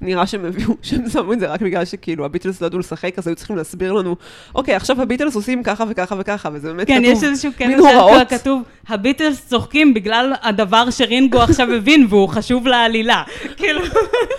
[0.00, 3.26] שנראה שהם הביאו, שהם שמו את זה רק בגלל שכאילו הביטלס לא ידעו לשחק, אז
[3.26, 4.16] היו צריכים להסביר לנו,
[4.54, 8.10] אוקיי, עכשיו הביטלס עושים ככה וככה וככה, וזה באמת כן, כתוב, יש איזשהו קטע הוראות.
[8.12, 13.22] שהיה כתוב, הביטלס צוחקים בגלל הדבר שרינגו עכשיו הבין והוא חשוב לעלילה.
[13.56, 13.80] כאילו,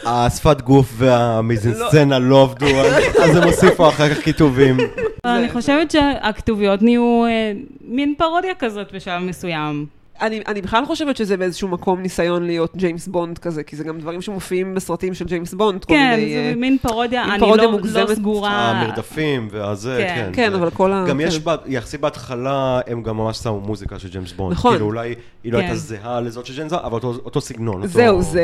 [0.05, 2.93] השפת גוף והמיזנסצנה לא עבדו, אז-
[3.23, 4.77] אז הם הוסיפו אחר כך כיתובים.
[5.25, 9.85] אני חושבת שהכתוביות נהיו אה, מין פרודיה כזאת בשלב מסוים.
[10.21, 13.99] אני, אני בכלל חושבת שזה באיזשהו מקום ניסיון להיות ג'יימס בונד כזה, כי זה גם
[13.99, 16.35] דברים שמופיעים בסרטים של ג'יימס בונד, כל כן, מיני...
[16.37, 18.09] אה, זה מין פרודיה, מין אני פרודיה לא- לא מוגזמת.
[18.09, 18.51] סגורה.
[18.71, 20.15] המרדפים והזה, כן.
[20.15, 20.31] כן.
[20.33, 21.05] כן, זה- אבל כל ה...
[21.09, 21.43] גם יש, כן.
[21.43, 24.53] בה- יחסית בהתחלה, הם גם ממש שמו מוזיקה של ג'יימס בונד.
[24.53, 24.71] נכון.
[24.71, 25.63] כאילו אולי היא לא כן.
[25.63, 27.75] הייתה זהה לזאת של ג'יימס בונד, אבל אותו- אותו סגנון.
[27.81, 28.43] אותו- זהו, זה,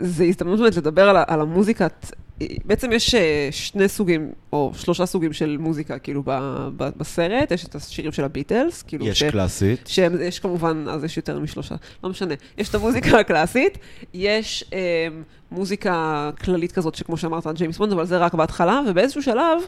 [0.00, 2.06] זה הזדמנות באמת לדבר על, על המוזיקת...
[2.64, 6.30] בעצם יש אה, שני סוגים, או שלושה סוגים של מוזיקה, כאילו, ב,
[6.76, 7.50] ב, בסרט.
[7.50, 9.86] יש את השירים של הביטלס, כאילו, יש קלאסית.
[9.86, 11.74] שהם, יש כמובן, אז יש יותר משלושה,
[12.04, 12.34] לא משנה.
[12.58, 13.78] יש את המוזיקה הקלאסית,
[14.14, 15.08] יש אה,
[15.52, 19.58] מוזיקה כללית כזאת, שכמו שאמרת, ג'יימס בונד, אבל זה רק בהתחלה, ובאיזשהו שלב,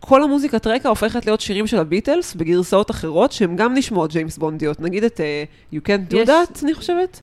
[0.00, 4.80] כל המוזיקת רקע הופכת להיות שירים של הביטלס בגרסאות אחרות, שהן גם נשמעות ג'יימס בונדיות.
[4.80, 7.20] נגיד את אה, You Can't Do יש- That, אני חושבת.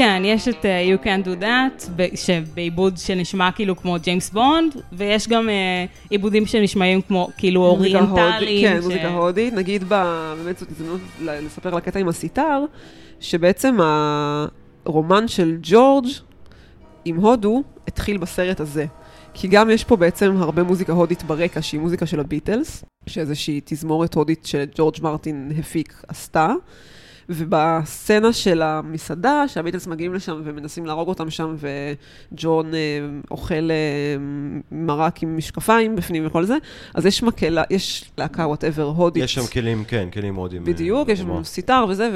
[0.00, 5.28] כן, יש את אה, You Can't Do That, שבעיבוד שנשמע כאילו כמו ג'יימס בונד, ויש
[5.28, 8.68] גם אה, עיבודים שנשמעים כמו כאילו אוריינטליים.
[8.68, 9.54] כן, מוזיקה הודית.
[9.54, 12.64] נגיד, ב- באמת זאת הזדמנות לספר על הקטע עם הסיטר,
[13.20, 13.78] שבעצם
[14.86, 16.06] הרומן של ג'ורג'
[17.04, 18.86] עם הודו התחיל בסרט הזה.
[19.34, 24.14] כי גם יש פה בעצם הרבה מוזיקה הודית ברקע, שהיא מוזיקה של הביטלס, שאיזושהי תזמורת
[24.14, 26.52] הודית שג'ורג' מרטין הפיק עשתה.
[27.30, 32.80] ובסצנה של המסעדה, שהביטלס מגיעים לשם ומנסים להרוג אותם שם, וג'ון אה,
[33.30, 34.16] אוכל אה,
[34.72, 36.56] מרק עם משקפיים בפנים וכל זה,
[36.94, 39.24] אז יש מקהלה, יש להקה whatever הודית.
[39.24, 40.64] יש שם כלים, כן, כלים מאוד עם...
[40.64, 42.10] בדיוק, יש שם סיטר וזה,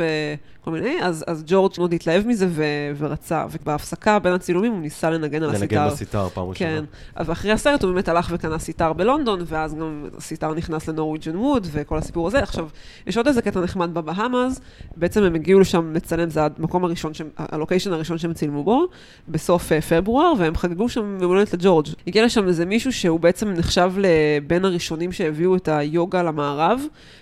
[0.60, 2.64] וכל מיני, אז, אז ג'ורג' מאוד התלהב מזה ו,
[2.98, 5.82] ורצה, ובהפסקה בין הצילומים הוא ניסה לנגן על הסיטר.
[5.82, 6.70] לנגן בסיטר פעם ראשונה.
[6.70, 6.84] כן,
[7.24, 11.66] ואחרי הסרט הוא באמת הלך וקנה סיטר בלונדון, ואז גם הסיטר נכנס ל Norwegian Wood,
[11.72, 12.38] וכל הסיפור הזה.
[12.38, 12.68] עכשיו,
[13.06, 14.60] יש עוד איזה קטע נחמד בבהאמאז,
[15.04, 18.86] בעצם הם הגיעו לשם לצלם, זה המקום הראשון, שהם- הלוקיישן הראשון שהם צילמו בו,
[19.28, 21.86] בסוף אה, פברואר, והם חגגו שם יום הולדת לג'ורג'.
[22.06, 26.80] הגיע לשם איזה מישהו שהוא בעצם נחשב לבין הראשונים שהביאו את היוגה למערב,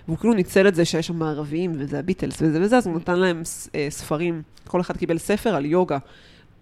[0.09, 3.19] והוא כאילו ניצל את זה שיש שם מערביים, וזה הביטלס וזה וזה, אז הוא נתן
[3.19, 3.43] להם
[3.75, 5.99] אה, ספרים, כל אחד קיבל ספר על יוגה.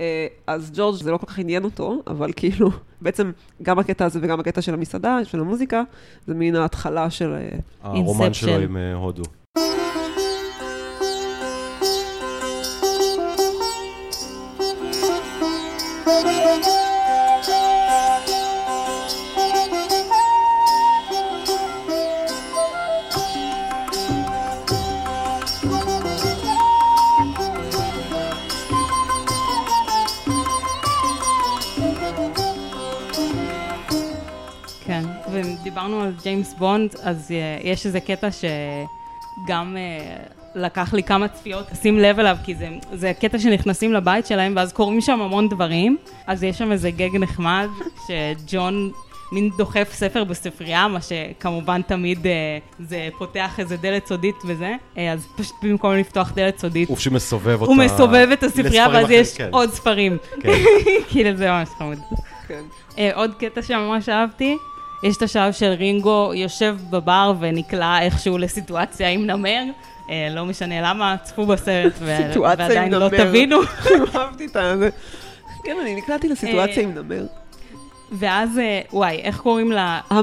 [0.01, 2.71] אה, אז ג'ורג' זה לא כל כך עניין אותו, אבל כאילו,
[3.03, 3.31] בעצם
[3.63, 5.83] גם הקטע הזה וגם הקטע של המסעדה, של המוזיקה,
[6.27, 7.35] זה מין ההתחלה של...
[7.83, 8.59] הרומן שלו.
[8.59, 9.23] עם הודו.
[35.71, 40.17] ודיברנו על ג'יימס בונד, אז אה, יש איזה קטע שגם אה,
[40.55, 44.73] לקח לי כמה צפיות לשים לב אליו, כי זה, זה קטע שנכנסים לבית שלהם, ואז
[44.73, 45.97] קורים שם המון דברים.
[46.27, 47.69] אז יש שם איזה גג נחמד,
[48.07, 48.91] שג'ון
[49.33, 55.13] מין דוחף ספר בספרייה, מה שכמובן תמיד אה, זה פותח איזה דלת סודית וזה, אה,
[55.13, 57.73] אז פשוט במקום לפתוח דלת סודית, הוא פשוט מסובב אותה.
[57.73, 59.55] הוא מסובב את הספרייה, ואז יש אחרים, כן.
[59.55, 60.17] עוד ספרים.
[60.41, 60.51] כן.
[61.11, 61.99] כאילו זה ממש חמוד.
[62.49, 62.63] כן.
[62.99, 64.57] אה, עוד קטע שממש אהבתי,
[65.03, 69.63] יש את השלב של רינגו יושב בבר ונקלע איכשהו לסיטואציה עם נמר.
[70.11, 73.09] אה, לא משנה למה, צפו בסרט ועדיין לא.
[73.09, 73.57] תבינו.
[74.15, 74.89] אהבתי את זה.
[75.65, 77.27] כן, אני נקלעתי לסיטואציה אה, עם נמר.
[78.13, 79.73] ואז, אה, וואי, איך קוראים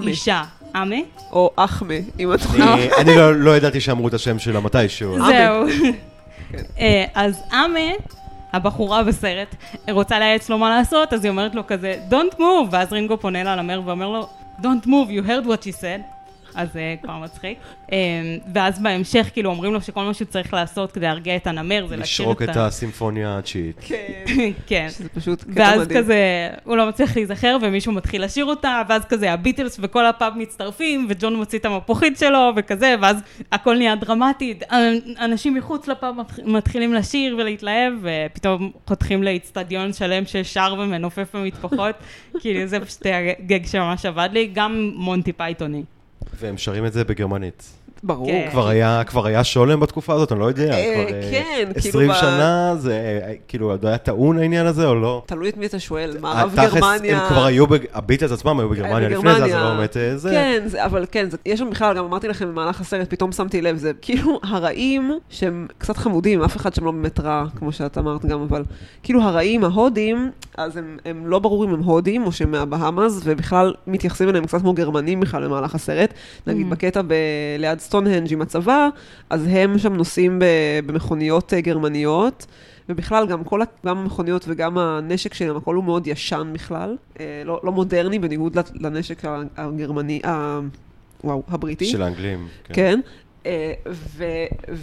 [0.03, 0.43] לאישה?
[0.75, 0.95] אמה?
[1.31, 3.01] או אחמה, אם את אה.
[3.01, 5.17] אני- לא- לא ידעתי שאמרו את השם שלה מתישהו.
[5.25, 5.65] זהו.
[7.15, 7.79] אז אמה,
[8.53, 9.55] הבחורה בסרט,
[9.89, 13.43] רוצה לייעץ לו מה לעשות, אז היא אומרת לו כזה, Don't move, ואז רינגו פונה
[13.43, 14.29] לה למר ואומר לו,
[14.59, 16.05] Don't move, you heard what she said.
[16.57, 17.57] אז זה כבר מצחיק.
[17.91, 17.97] אה,
[18.53, 21.97] ואז בהמשך, כאילו, אומרים לו שכל מה שהוא צריך לעשות כדי להרגיע את הנמר זה
[21.97, 22.65] להשאיר לשרוק את את ה...
[22.65, 23.79] הסימפוניה התשיעית.
[24.67, 24.87] כן.
[24.89, 25.99] שזה פשוט קטע ואז מדהים.
[25.99, 31.05] כזה, הוא לא מצליח להיזכר, ומישהו מתחיל לשיר אותה, ואז כזה הביטלס וכל הפאב מצטרפים,
[31.09, 33.17] וג'ון מוציא את המפוחית שלו, וכזה, ואז
[33.51, 34.59] הכל נהיה דרמטי,
[35.19, 41.95] אנשים מחוץ לפאב מתחילים לשיר ולהתלהב, ופתאום חותכים לאיצטדיון שלם ששר ומנופף במטפחות,
[42.41, 45.83] כאילו זה פשוט היה גג שממש עבד לי, גם מונטי פייתוני.
[46.39, 47.63] והם שרים את זה בגרמנית.
[48.03, 48.27] ברור.
[48.27, 48.47] כן.
[48.51, 50.71] כבר היה, כבר היה שולם בתקופה הזאת, אני לא יודע.
[50.73, 52.93] אה, כבר, אה, כן, כאילו 20 ב- שנה, זה
[53.27, 55.23] אה, כאילו, עוד היה טעון העניין הזה או לא?
[55.25, 57.21] תלוי את מי אתה שואל, מערב התכלס, גרמניה.
[57.21, 59.57] הם כבר היו, בג- הביטלס עצמם היו בגרמניה לפני זה, אז זה.
[59.57, 60.29] לא באמת אה, זה.
[60.29, 63.61] כן, זה, אבל כן, זה, יש שם בכלל, גם אמרתי לכם במהלך הסרט, פתאום שמתי
[63.61, 67.97] לב, זה כאילו הרעים שהם קצת חמודים, אף אחד שם לא באמת רע, כמו שאת
[67.97, 68.63] אמרת גם, אבל
[69.03, 73.73] כאילו הרעים, ההודים, אז הם, הם לא ברור אם הם הודים או שהם מהבהאמאז, ובכלל
[73.87, 76.13] מתייחסים אליהם קצת כמו גרמנים בכלל במהלך הסרט.
[76.47, 76.69] נגיד אמ.
[76.69, 77.13] בקטע ב,
[77.59, 78.89] ליד סטונהנג' עם הצבא,
[79.29, 80.41] אז הם שם נוסעים
[80.85, 82.45] במכוניות אה, גרמניות.
[82.89, 86.97] ובכלל, גם כל, גם המכוניות וגם הנשק שלהם, הכל הוא מאוד ישן בכלל.
[87.19, 89.21] אה, לא, לא מודרני, בניגוד לנשק
[89.57, 90.59] הגרמני, ה...
[91.23, 91.85] וואו, הבריטי.
[91.85, 92.47] של האנגלים.
[92.63, 92.99] כן.
[93.05, 93.26] אה,
[93.89, 94.23] ו,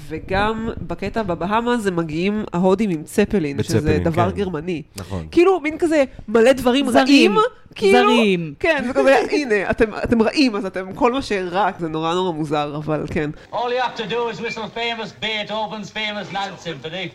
[0.08, 4.36] וגם בקטע בבהאמה הם מגיעים ההודים עם צפלין, שזה בצפלין, דבר כן.
[4.36, 4.82] גרמני.
[4.96, 5.26] נכון.
[5.30, 7.04] כאילו, מין כזה מלא דברים זרים.
[7.04, 7.36] רעים.
[7.74, 8.54] כאילו, זרים.
[8.60, 12.32] כן, זה כזה, הנה, אתם, אתם רעים, אז אתם כל מה שרע, זה נורא נורא
[12.32, 13.30] מוזר, אבל כן.
[13.52, 16.34] All you have to do is whistle famous Beethoven's famous
[16.64, 17.08] Symphony.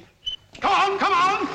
[0.61, 1.47] Come on, come on!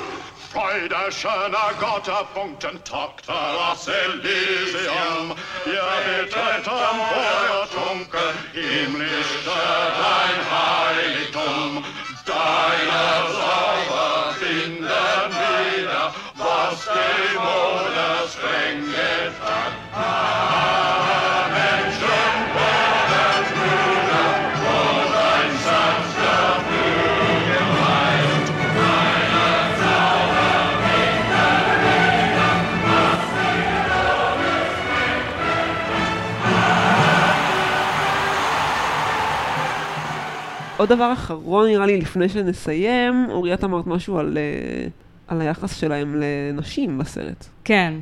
[0.55, 3.33] Freude schöner Gotterpunkten Tochter
[3.69, 5.35] aus Elysium.
[5.65, 11.83] Ihr betretem Feuertunken, himmlisch dein Heiligtum.
[12.25, 19.84] Deine Sauber finden wieder, was Dämonen streng getan.
[40.77, 44.87] עוד דבר אחרון, נראה לי, לפני שנסיים, אורי, את אמרת משהו על, אה,
[45.27, 47.45] על היחס שלהם לנשים בסרט.
[47.63, 47.93] כן.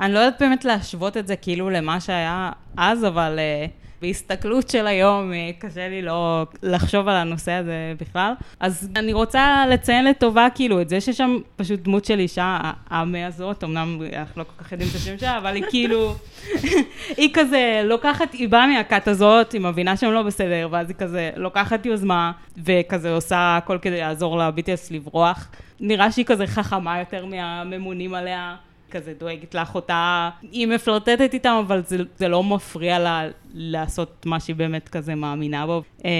[0.00, 3.70] אני לא יודעת באמת להשוות את זה כאילו למה שהיה אז, אבל uh,
[4.04, 8.32] בהסתכלות של היום uh, קשה לי לא לחשוב על הנושא הזה בכלל.
[8.60, 12.58] אז אני רוצה לציין לטובה כאילו את זה ששם פשוט דמות של אישה,
[12.90, 16.14] האמה הזאת, אמנם אנחנו לא כל כך יודעים את השם שלה, אבל היא כאילו,
[17.16, 21.30] היא כזה לוקחת, היא באה מהכת הזאת, היא מבינה שהם לא בסדר, ואז היא כזה
[21.36, 22.32] לוקחת יוזמה,
[22.64, 25.48] וכזה עושה הכל כדי לעזור ל-BTS לברוח.
[25.80, 28.56] נראה שהיא כזה חכמה יותר מהממונים עליה.
[28.94, 33.22] כזה דואגת לאחותה, היא מפלרטטת איתם, אבל זה, זה לא מפריע לה
[33.54, 35.82] לעשות מה שהיא באמת כזה מאמינה בו.
[36.04, 36.10] אה,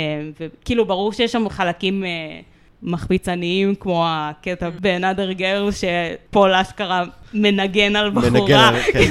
[0.41, 2.41] וכאילו, ברור שיש שם חלקים אה,
[2.83, 7.05] מחפיצניים, כמו הקטע ב-Another Girl, שפול אשכרה
[7.35, 8.31] מנגן על בחורה.
[8.31, 9.09] מנגן כן.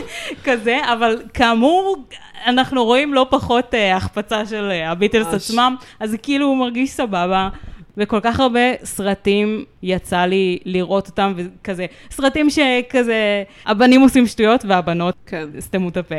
[0.44, 1.96] כזה, אבל כאמור,
[2.46, 5.26] אנחנו רואים לא פחות אה, החפצה של הביטלס.
[5.26, 7.48] עצמם, אז זה כאילו מרגיש סבבה.
[7.96, 15.14] וכל כך הרבה סרטים יצא לי לראות אותם, וכזה, סרטים שכזה, הבנים עושים שטויות והבנות
[15.26, 15.48] כן.
[15.60, 16.16] סתמו את הפה.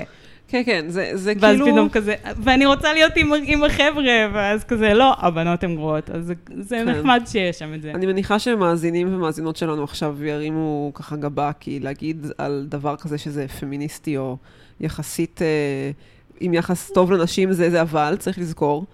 [0.48, 1.72] כן, כן, זה, זה ואז כאילו...
[1.72, 6.10] פתאום כזה, ואני רוצה להיות עם, עם החבר'ה, ואז כזה, לא, הבנות הן גרועות.
[6.10, 6.90] אז זה, זה כן.
[6.90, 7.92] נחמד שיש שם את זה.
[7.92, 13.48] אני מניחה שמאזינים ומאזינות שלנו עכשיו ירימו ככה גבה, כי להגיד על דבר כזה שזה
[13.48, 14.38] פמיניסטי או
[14.80, 15.92] יחסית, אה,
[16.40, 18.86] עם יחס טוב לנשים זה, זה אבל, צריך לזכור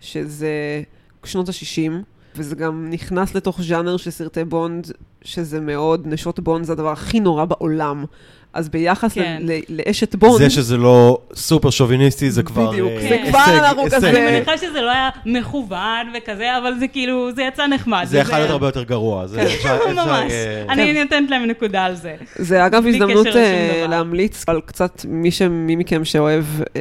[0.00, 0.82] שזה
[1.24, 1.92] שנות ה-60,
[2.36, 7.20] וזה גם נכנס לתוך ז'אנר של סרטי בונד, שזה מאוד, נשות בונד זה הדבר הכי
[7.20, 8.04] נורא בעולם.
[8.52, 9.38] אז ביחס כן.
[9.42, 13.24] ל- ל- לאשת בונד, זה שזה לא סופר שוביניסטי, זה כבר בדיוק, אה, זה כן.
[13.30, 13.96] כבר הישג, אנחנו הישג.
[13.96, 15.76] כזה- אני מניחה שזה לא היה מכוון
[16.18, 18.04] וכזה, אבל זה כאילו, זה יצא נחמד.
[18.08, 19.26] זה יכול להיות הרבה יותר גרוע.
[19.26, 20.32] זה אפשר- אפשר, ממש.
[20.32, 22.14] אה, אני נותנת להם נקודה על זה.
[22.36, 23.86] זה אגב הזדמנות אה.
[23.88, 25.30] להמליץ על קצת מי,
[25.76, 26.44] מכם שאוהב
[26.76, 26.80] אה,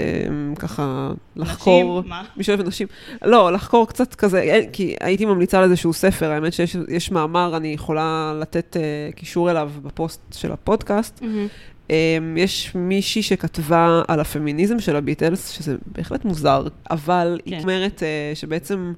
[0.60, 2.00] ככה לחקור.
[2.00, 2.24] נשים, מה?
[2.38, 2.88] מי שאוהב נשים.
[3.26, 7.58] לא, לחקור קצת כזה, אה, כי הייתי ממליצה על איזשהו ספר, האמת שיש יש מאמר,
[7.58, 8.82] אני יכולה לתת אה,
[9.16, 11.20] קישור אליו בפוסט של הפודקאסט.
[11.24, 11.28] אה,
[12.38, 17.62] יש מישהי שכתבה על הפמיניזם של הביטלס, שזה בהחלט מוזר, אבל היא כן.
[17.62, 18.94] אומרת אה, שבעצם...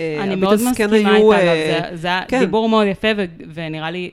[0.00, 1.56] אה, אני מאוד כן מסכימה היו, איתה, אגב,
[1.90, 2.38] זה- זה היה כן.
[2.40, 3.24] דיבור מאוד יפה, ו-
[3.54, 4.10] ונראה לי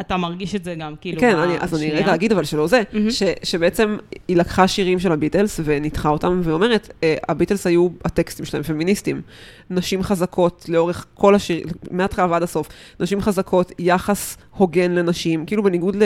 [0.00, 1.90] אתה מרגיש את זה גם, כאילו, כן, אני, אז אני.
[1.90, 3.10] רגע אגיד אבל שלא זה, מהמם.
[3.10, 3.96] ש, שבעצם
[4.28, 9.22] היא לקחה שירים של הביטלס וניתחה אותם, ואומרת, אה, הביטלס היו, הטקסטים שלהם פמיניסטים.
[9.70, 12.68] נשים חזקות לאורך כל השיר, מההתחלה ועד הסוף.
[13.00, 15.96] נשים חזקות, יחס הוגן לנשים, כאילו בניגוד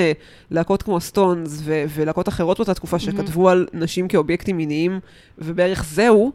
[0.51, 5.01] ללהקות כמו סטונס ו- ולהקות אחרות באותה תקופה שכתבו על נשים כאובייקטים מיניים,
[5.39, 6.33] ובערך זהו,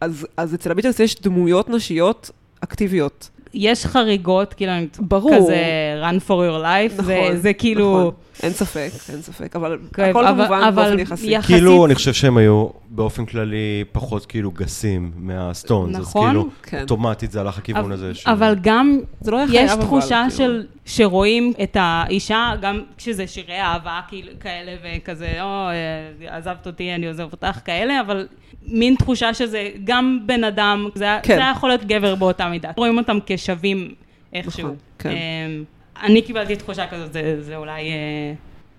[0.00, 2.30] אז, אז אצל הביטלס יש דמויות נשיות
[2.60, 3.30] אקטיביות.
[3.54, 5.36] יש חריגות, כאילו, ברור.
[5.36, 5.56] כזה
[6.02, 7.98] run for your life, נכון, זה, זה כאילו...
[7.98, 8.14] נכון.
[8.42, 11.26] אין ספק, אין ספק, אבל כן, הכל אבל- כמובן אבל באופן יחסי.
[11.30, 16.26] יח- כאילו, יחסית- אני חושב שהם היו באופן כללי פחות כאילו גסים מהסטונס, אז נכון.
[16.28, 16.80] כאילו, כן.
[16.82, 18.14] אוטומטית זה הלך לכיוון אבל- הזה.
[18.14, 20.52] ש- אבל גם זה לא היה יש חייב, אבל, תחושה כאילו.
[20.52, 25.68] של, שרואים את האישה, גם כשזה שירי אהבה כאילו, כאלה וכזה, או,
[26.28, 28.26] אה, עזבת אותי, אני עוזב אותך, כאלה, אבל
[28.66, 31.28] מין תחושה שזה גם בן אדם, זה, כן.
[31.28, 31.34] כן.
[31.36, 32.70] זה היה יכול להיות גבר באותה מידה.
[32.76, 33.94] רואים אותם כשווים
[34.32, 34.60] איכשהו.
[34.62, 35.16] נכון, כן.
[36.02, 38.32] אני קיבלתי תחושה כזאת, זה, זה אולי אה,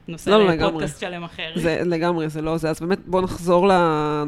[0.07, 0.51] נושא לא, לא.
[0.53, 1.51] לפודקאסט שלם אחר.
[1.55, 2.69] זה לגמרי, זה לא זה.
[2.69, 3.71] אז באמת, בואו נחזור ל...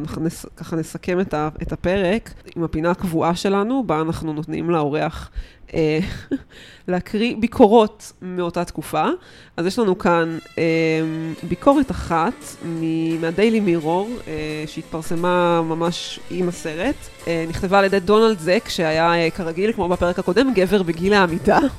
[0.04, 1.50] נח- נס- ככה נסכם את, ה...
[1.62, 5.30] את הפרק עם הפינה הקבועה שלנו, בה אנחנו נותנים לאורח
[5.74, 6.00] אה,
[6.88, 9.06] להקריא ביקורות מאותה תקופה.
[9.58, 10.64] אז יש לנו כאן אה,
[11.44, 12.34] ביקורת אחת
[12.66, 14.34] מ- מהדיילי מירור, אה,
[14.68, 16.96] שהתפרסמה ממש עם הסרט.
[17.28, 21.60] אה, נכתבה על ידי דונלד זק, שהיה אה, כרגיל, כמו בפרק הקודם, גבר בגיל העמידה.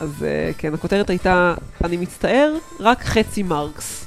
[0.00, 4.06] אז אה, כן, הכותרת הייתה, אני מצטער, רק חצי מרקס.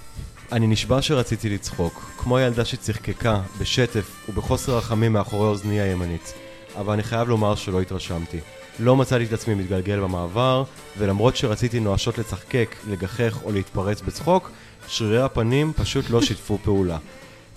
[0.51, 6.33] אני נשבע שרציתי לצחוק, כמו ילדה שצחקקה, בשטף ובחוסר רחמים מאחורי אוזני הימנית.
[6.77, 8.39] אבל אני חייב לומר שלא התרשמתי.
[8.79, 10.63] לא מצאתי את עצמי מתגלגל במעבר,
[10.97, 14.51] ולמרות שרציתי נואשות לצחקק, לגחך או להתפרץ בצחוק,
[14.87, 16.97] שרירי הפנים פשוט לא שיתפו פעולה.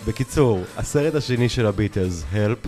[0.07, 2.67] בקיצור, הסרט השני של הביטלס, Help,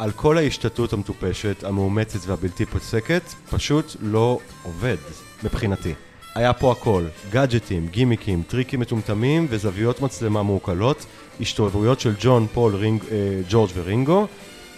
[0.00, 4.96] על כל ההשתטות המטופשת, המאומצת והבלתי פוסקת, פשוט לא עובד,
[5.44, 5.94] מבחינתי.
[6.34, 11.06] היה פה הכל, גאדג'טים, גימיקים, טריקים מטומטמים וזוויות מצלמה מעוקלות,
[11.40, 14.26] השתובבויות של ג'ון, פול, רינג, אה, ג'ורג' ורינגו.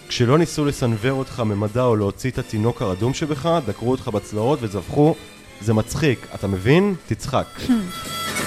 [0.07, 5.15] כשלא ניסו לסנוור אותך ממדע או להוציא את התינוק הרדום שבך, דקרו אותך בצלעות וזבחו.
[5.61, 6.95] זה מצחיק, אתה מבין?
[7.07, 7.47] תצחק.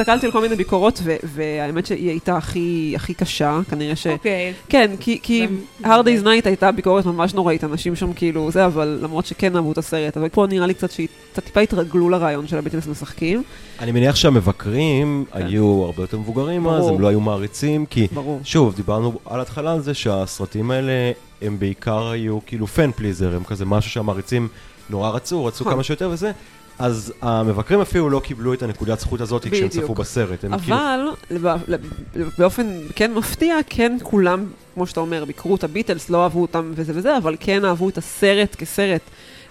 [0.00, 4.06] הסתכלתי על כל מיני ביקורות, ו- והאמת שהיא הייתה הכי, הכי קשה, כנראה ש...
[4.06, 4.52] אוקיי.
[4.68, 5.46] כן, כי, כי
[5.82, 9.72] Hard Day's Night הייתה ביקורת ממש נוראית, אנשים שם כאילו זה, אבל למרות שכן אהבו
[9.72, 13.42] את הסרט, אבל פה נראה לי קצת שהיא קצת טיפה התרגלו לרעיון של הביטלס משחקים,
[13.80, 15.46] אני מניח שהמבקרים כן.
[15.46, 16.94] היו הרבה יותר מבוגרים אז, ברור.
[16.94, 18.40] הם לא היו מעריצים, כי ברור.
[18.44, 23.44] שוב, דיברנו על ההתחלה על זה שהסרטים האלה הם בעיקר היו כאילו פן פליזר, הם
[23.44, 24.48] כזה משהו שהמעריצים
[24.90, 25.72] נורא רצו, רצו נכון.
[25.72, 26.32] כמה שיותר וזה.
[26.78, 29.68] אז המבקרים אפילו לא קיבלו את הנקודת זכות הזאת כשהם.
[29.68, 30.40] צפו בסרט.
[30.40, 30.76] כאילו...
[30.76, 36.42] אבל לב- באופן כן מפתיע, כן כולם, כמו שאתה אומר, ביקרו את הביטלס, לא אהבו
[36.42, 39.00] אותם וזה וזה, אבל כן אהבו את הסרט כסרט,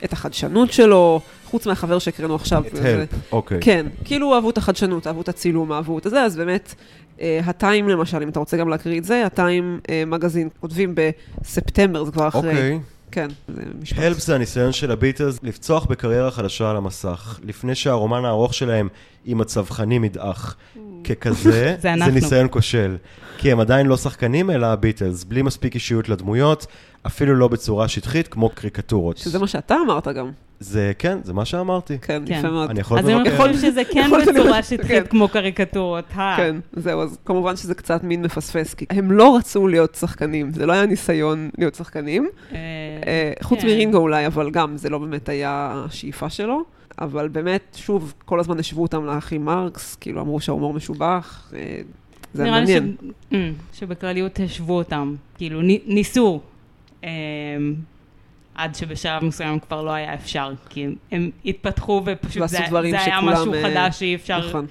[0.04, 2.64] את החדשנות שלו, חוץ מהחבר שהקראנו עכשיו.
[2.68, 3.58] את הלפ, אוקיי.
[3.62, 6.76] כן, כאילו אהבו את החדשנות, אהבו את הצילום, אהבו את זה, אז באמת,
[7.22, 10.96] אה, הטיים למשל, אם אתה רוצה גם להקריא את זה, הטיים אה, מגזין, כותבים
[11.42, 12.80] בספטמבר, זה כבר אחרי.
[13.12, 14.00] כן, זה משפט.
[14.00, 18.90] הלפ זה הניסיון של הביטלס לפצוח בקריירה חדשה על המסך, לפני שהרומן הארוך שלהם
[19.26, 20.56] עם הצווחנים ידעך.
[21.04, 22.12] ככזה, זה זה.
[22.12, 22.98] ניסיון כושל.
[23.38, 26.68] כי הם עדיין לא שחקנים, אלא הביטלס, בלי מספיק אישיות לדמויות,
[27.08, 29.18] אפילו לא בצורה שטחית כמו קריקטורות.
[29.18, 30.32] שזה מה שאתה אמרת גם.
[30.60, 31.98] זה, כן, זה מה שאמרתי.
[32.02, 32.34] כן, כן.
[32.34, 32.70] יפה מאוד.
[32.70, 33.38] אני יכול אז הם לבקר.
[33.38, 35.04] חושבים שזה כן יכול בצורה שטחית כן.
[35.10, 36.34] כמו קריקטורות, אה.
[36.38, 40.66] כן, זהו, אז כמובן שזה קצת מין מפספס, כי הם לא רצו להיות שחקנים, זה
[40.66, 42.58] לא היה ניסיון להיות שחקנים, אה,
[43.08, 43.68] אה, חוץ כן.
[43.68, 46.64] מרינגו אולי, אבל גם, זה לא באמת היה השאיפה שלו.
[47.02, 51.52] אבל באמת, שוב, כל הזמן השוו אותם לאחים מרקס, כאילו אמרו שההומור משובח,
[52.38, 52.96] זה היה נראה לי מעניין.
[53.32, 56.42] ש- אה, שבכלליות השוו אותם, כאילו ני- ניסו,
[57.04, 57.10] אה,
[58.56, 63.18] עד שבשלב מסוים כבר לא היה אפשר, כי הם- התפתחו ופשוט זה דברים זה היה
[63.18, 64.66] שכולם, משהו אה, חדש שאי אפשר נכון.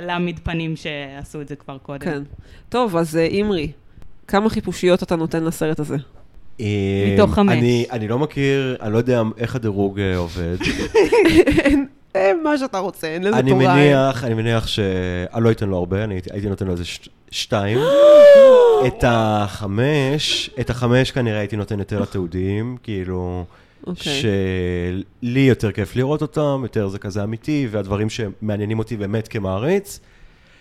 [0.00, 1.98] להעמיד פנים שעשו את זה כבר קודם.
[2.04, 2.22] כן.
[2.68, 3.72] טוב, אז אה, אימרי,
[4.28, 5.96] כמה חיפושיות אתה נותן לסרט הזה?
[6.60, 7.52] אה, מתוך חמש.
[7.58, 10.56] אני, אני לא מכיר, אני לא יודע איך הדירוג אה, עובד.
[10.60, 11.70] אה,
[12.42, 13.74] מה שאתה רוצה, אין לזה אני תורה.
[13.76, 14.78] מניח, אני מניח ש...
[15.34, 17.78] אני לא אתן לו הרבה, אני הייתי- נותן לו איזה ש- שתיים.
[18.86, 23.44] את החמש, את החמש כנראה הייתי נותן יותר לתיעודיים, כאילו,
[23.86, 24.12] אוקיי.
[25.22, 30.00] שלי יותר כיף לראות אותם, יותר זה כזה אמיתי, והדברים שמעניינים אותי באמת כמעריץ.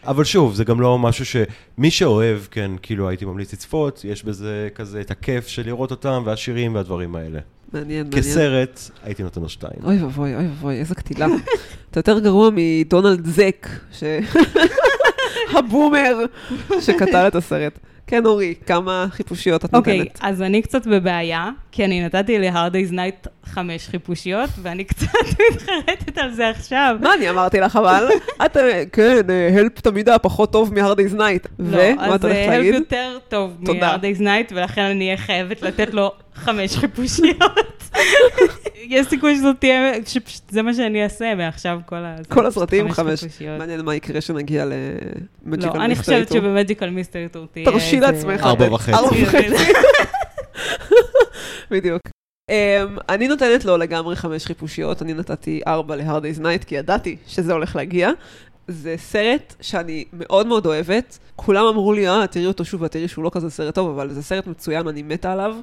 [0.07, 4.69] אבל שוב, זה גם לא משהו שמי שאוהב, כן, כאילו הייתי ממליץ לצפות, יש בזה
[4.75, 7.39] כזה את הכיף של לראות אותם, והשירים והדברים האלה.
[7.75, 8.23] מעניין, מעניין.
[8.23, 9.79] כסרט, הייתי נותן לו שתיים.
[9.83, 11.27] אוי ואבוי, אוי ואבוי, איזה קטילה.
[11.91, 13.67] אתה יותר גרוע מדונלד זק.
[15.57, 16.25] הבומר
[16.79, 17.79] שקטל את הסרט.
[18.07, 20.19] כן, אורי, כמה חיפושיות את אוקיי, נותנת?
[20.21, 25.07] אז אני קצת בבעיה, כי אני נתתי ל-Hard Day's Night חמש חיפושיות, ואני קצת
[25.51, 26.95] מתחרטת על זה עכשיו.
[27.01, 28.07] מה אני אמרתי לך אבל?
[28.45, 29.17] את, אה, כן,
[29.59, 31.47] הלפ תמיד היה פחות טוב מ-hard day's night.
[31.59, 32.73] לא, ומה אז את הולכת אה, להגיד?
[32.75, 33.57] הלפ יותר טוב.
[33.59, 36.11] מ-Hard Day's Night, ולכן אני אהיה חייבת לתת לו
[36.43, 37.74] חמש חיפושיות.
[38.75, 42.15] יש סיכוי שזאת תהיה, שפשוט זה מה שאני אעשה מעכשיו כל ה...
[42.29, 43.23] כל הסרטים חמש.
[43.59, 47.65] מעניין מה יקרה כשנגיע למג'יקל לא, אני חושבת שבמג'יקל מיסטרי טור תהיה...
[47.65, 48.41] תרשי לעצמך.
[48.43, 48.93] ארבע וחצי.
[48.93, 49.73] ארבע וחצי.
[51.71, 52.01] בדיוק.
[52.51, 57.17] Um, אני נותנת לו לגמרי חמש חיפושיות, אני נתתי ארבע ל-hard day's night, כי ידעתי
[57.27, 58.09] שזה הולך להגיע.
[58.67, 61.19] זה סרט שאני מאוד מאוד אוהבת.
[61.35, 64.13] כולם אמרו לי, אה, תראי אותו שוב, ואת תראי שהוא לא כזה סרט טוב, אבל
[64.13, 65.55] זה סרט מצוין, אני מתה עליו.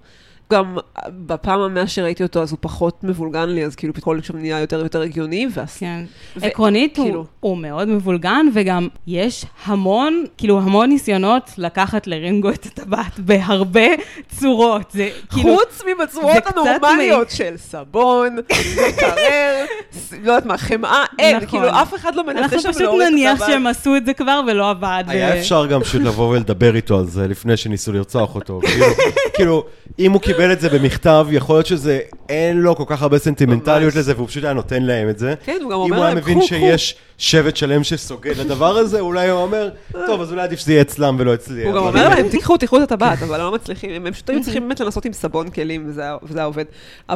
[0.53, 0.77] גם
[1.09, 4.79] בפעם המאה שראיתי אותו, אז הוא פחות מבולגן לי, אז כאילו פתאום שם נהיה יותר
[4.81, 5.79] ויותר הגיוני, והס...
[5.79, 6.05] כן.
[6.37, 12.51] ו- עקרונית הוא, כאילו- הוא מאוד מבולגן, וגם יש המון, כאילו המון ניסיונות לקחת לרינגו
[12.51, 13.87] את הטבעת בהרבה
[14.39, 14.91] צורות.
[14.91, 15.57] זה כאילו...
[15.57, 18.37] חוץ מבצורות הנורמליות של סבון,
[18.89, 21.49] מקרר, ס- לא יודעת מה, חמאה, אין, נכון.
[21.49, 23.49] כאילו אף אחד לא מנסה אנחנו שם פשוט להוריד את נניח הטבעת.
[23.51, 25.05] שהם עשו את זה כבר ולא עבד.
[25.07, 28.61] היה ו- אפשר גם פשוט לבוא ולדבר איתו על זה לפני שניסו לרצוח אותו.
[28.65, 28.87] כאילו-
[29.35, 29.65] כאילו,
[29.99, 33.95] אם הוא קיבל את זה במכתב, יכול להיות שזה, אין לו כל כך הרבה סנטימנטליות.
[33.95, 35.35] לזה, והוא פשוט היה נותן להם את זה.
[35.45, 38.77] כן, הוא גם אם אומר הוא היה להם, מבין "קחו, שיש שבט שלם שסוגד לדבר
[38.77, 39.69] הזה, אולי הוא אומר,
[40.07, 41.65] טוב, אז אולי עדיף שזה יהיה אצלם ולא אצלי.
[41.65, 44.63] הוא גם אומר להם, תיקחו, תיקחו את הטבעת, אבל לא מצליחים, הם פשוט היו צריכים
[44.63, 46.03] באמת לנסות עם סבון כלים, וזה
[46.37, 46.65] היה- עובד.
[47.11, 47.15] אה,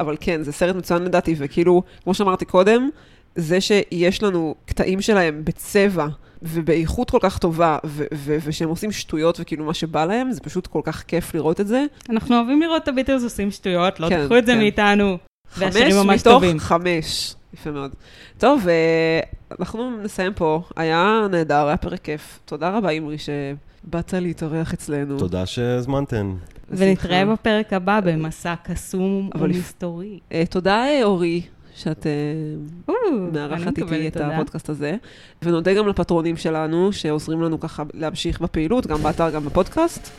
[0.00, 2.88] אבל כן, זה סרט מצוין לדעתי, וכאילו, כמו שאמרתי קודם,
[3.36, 6.06] זה שיש לנו קטעים שלהם בצבע.
[6.46, 10.66] ובאיכות כל כך טובה, ו- ו- ושהם עושים שטויות וכאילו מה שבא להם, זה פשוט
[10.66, 11.84] כל כך כיף לראות את זה.
[12.10, 14.58] אנחנו אוהבים לראות את הביטלס עושים שטויות, לא כן, תקחו את זה כן.
[14.58, 15.18] מאיתנו.
[15.50, 15.76] חמש
[16.06, 16.58] מתוך טובים.
[16.58, 17.34] חמש.
[17.54, 17.94] יפה מאוד.
[18.38, 19.20] טוב, אה,
[19.60, 20.62] אנחנו נסיים פה.
[20.76, 22.40] היה נהדר, היה פרק כיף.
[22.44, 25.18] תודה רבה, אמרי, שבאת להתארח אצלנו.
[25.18, 26.34] תודה שהזמנתם.
[26.70, 27.24] ונתראה.
[27.26, 30.18] בפרק הבא במסע קסום ומסתורי.
[30.32, 31.42] אה, תודה, אה, אורי,
[31.74, 32.94] שאת אה,
[33.32, 34.96] מארחת איתי את הפודקאסט הזה.
[35.42, 40.10] ונודה גם לפטרונים שלנו, שעוזרים לנו ככה להמשיך בפעילות, גם באתר, גם בפודקאסט.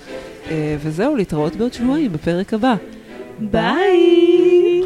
[0.51, 2.75] אה, וזהו, להתראות בעוד שבועיים בפרק הבא.
[3.39, 4.81] ביי!